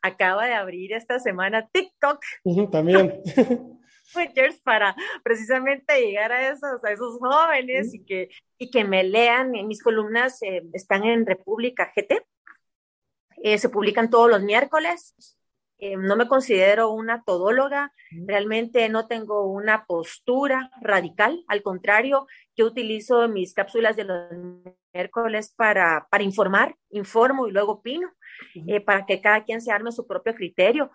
Acaba 0.00 0.46
de 0.46 0.54
abrir 0.54 0.92
esta 0.92 1.18
semana 1.18 1.68
TikTok. 1.72 2.20
también. 2.70 3.20
Mujers 4.14 4.60
para 4.60 4.94
precisamente 5.22 5.98
llegar 6.00 6.32
a 6.32 6.50
esos, 6.50 6.84
a 6.84 6.92
esos 6.92 7.18
jóvenes 7.18 7.94
y, 7.94 8.04
que, 8.04 8.28
y 8.58 8.70
que 8.70 8.84
me 8.84 9.04
lean. 9.04 9.52
Mis 9.66 9.82
columnas 9.82 10.42
eh, 10.42 10.62
están 10.72 11.04
en 11.04 11.24
República 11.24 11.92
GT. 11.94 12.22
Eh, 13.42 13.58
se 13.58 13.68
publican 13.68 14.08
todos 14.08 14.30
los 14.30 14.42
miércoles. 14.42 15.14
Eh, 15.78 15.96
no 15.96 16.14
me 16.14 16.28
considero 16.28 16.92
una 16.92 17.24
todóloga, 17.24 17.92
realmente 18.24 18.88
no 18.88 19.08
tengo 19.08 19.50
una 19.50 19.84
postura 19.84 20.70
radical, 20.80 21.42
al 21.48 21.60
contrario, 21.62 22.28
yo 22.54 22.66
utilizo 22.66 23.26
mis 23.26 23.52
cápsulas 23.52 23.96
de 23.96 24.04
los 24.04 24.30
miércoles 24.94 25.52
para, 25.56 26.06
para 26.08 26.22
informar, 26.22 26.76
informo 26.90 27.48
y 27.48 27.50
luego 27.50 27.72
opino, 27.72 28.08
eh, 28.68 28.80
para 28.80 29.06
que 29.06 29.20
cada 29.20 29.42
quien 29.42 29.60
se 29.60 29.72
arme 29.72 29.90
su 29.90 30.06
propio 30.06 30.36
criterio. 30.36 30.92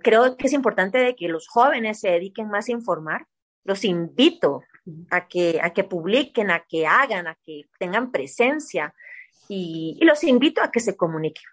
Creo 0.00 0.36
que 0.36 0.46
es 0.48 0.52
importante 0.52 0.98
de 0.98 1.14
que 1.14 1.28
los 1.28 1.46
jóvenes 1.46 2.00
se 2.00 2.10
dediquen 2.10 2.48
más 2.48 2.68
a 2.68 2.72
informar. 2.72 3.28
Los 3.62 3.84
invito 3.84 4.64
a 5.10 5.28
que, 5.28 5.60
a 5.62 5.70
que 5.72 5.84
publiquen, 5.84 6.50
a 6.50 6.64
que 6.68 6.84
hagan, 6.86 7.28
a 7.28 7.38
que 7.44 7.68
tengan 7.78 8.10
presencia, 8.10 8.92
y, 9.52 10.04
los 10.04 10.24
invito 10.24 10.62
a 10.62 10.70
que 10.70 10.80
se 10.80 10.96
comuniquen. 10.96 11.44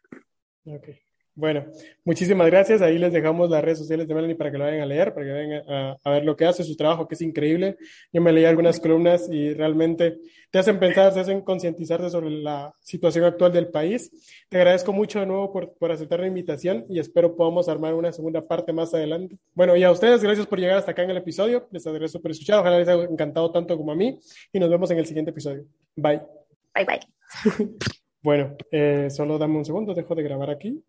Bueno, 1.36 1.66
muchísimas 2.04 2.48
gracias. 2.48 2.82
Ahí 2.82 2.98
les 2.98 3.14
dejamos 3.14 3.50
las 3.50 3.64
redes 3.64 3.78
sociales 3.78 4.08
de 4.08 4.14
Melanie 4.14 4.36
para 4.36 4.52
que 4.52 4.58
lo 4.58 4.66
vayan 4.66 4.82
a 4.82 4.86
leer, 4.86 5.14
para 5.14 5.26
que 5.26 5.32
vayan 5.32 5.64
a, 6.04 6.12
ver 6.12 6.26
lo 6.26 6.36
que 6.36 6.46
hace, 6.46 6.66
su 6.66 6.76
trabajo, 6.76 7.08
que 7.08 7.16
es 7.16 7.22
increíble. 7.22 7.78
Yo 8.12 8.22
me 8.22 8.34
leí 8.34 8.44
algunas 8.44 8.80
columnas 8.80 9.30
y 9.32 9.54
realmente 9.54 10.20
te 10.52 10.60
hacen 10.60 10.80
pensar, 10.80 11.14
te 11.14 11.22
hacen 11.22 11.42
concientizarte 11.42 12.10
sobre 12.10 12.30
la 12.30 12.74
situación 12.82 13.24
actual 13.24 13.54
del 13.54 13.70
país. 13.70 14.12
Te 14.50 14.58
agradezco 14.58 14.92
mucho 14.92 15.22
de 15.22 15.28
nuevo 15.28 15.54
por, 15.54 15.74
por 15.78 15.92
aceptar 15.94 16.20
la 16.20 16.28
invitación 16.28 16.86
y 16.90 17.00
espero 17.00 17.36
podamos 17.36 17.70
armar 17.70 17.94
una 17.94 18.12
segunda 18.12 18.46
parte 18.46 18.74
más 18.74 18.94
adelante. 18.94 19.38
Bueno, 19.54 19.78
y 19.78 19.84
a 19.84 19.92
ustedes, 19.92 20.22
gracias 20.22 20.46
por 20.46 20.60
llegar 20.60 20.78
hasta 20.78 20.92
acá 20.92 21.04
en 21.04 21.12
el 21.12 21.18
episodio. 21.18 21.70
Les 21.72 21.88
agradezco 21.88 22.22
por 22.22 22.32
escuchar. 22.32 22.60
Ojalá 22.60 22.80
les 22.80 22.88
haya 22.88 23.04
encantado 23.04 23.50
tanto 23.52 23.78
como 23.78 23.94
a 23.94 23.96
mí 23.96 24.20
y 24.52 24.60
nos 24.60 24.70
vemos 24.70 24.92
en 24.92 24.98
el 24.98 25.06
siguiente 25.06 25.32
episodio. 25.32 25.66
Bye. 25.96 26.22
Bye, 26.76 26.86
bye. 26.86 27.19
bueno, 28.22 28.56
eh, 28.72 29.10
solo 29.10 29.38
dame 29.38 29.58
un 29.58 29.66
segundo, 29.66 29.94
dejo 29.94 30.16
de 30.16 30.24
grabar 30.24 30.50
aquí. 30.50 30.84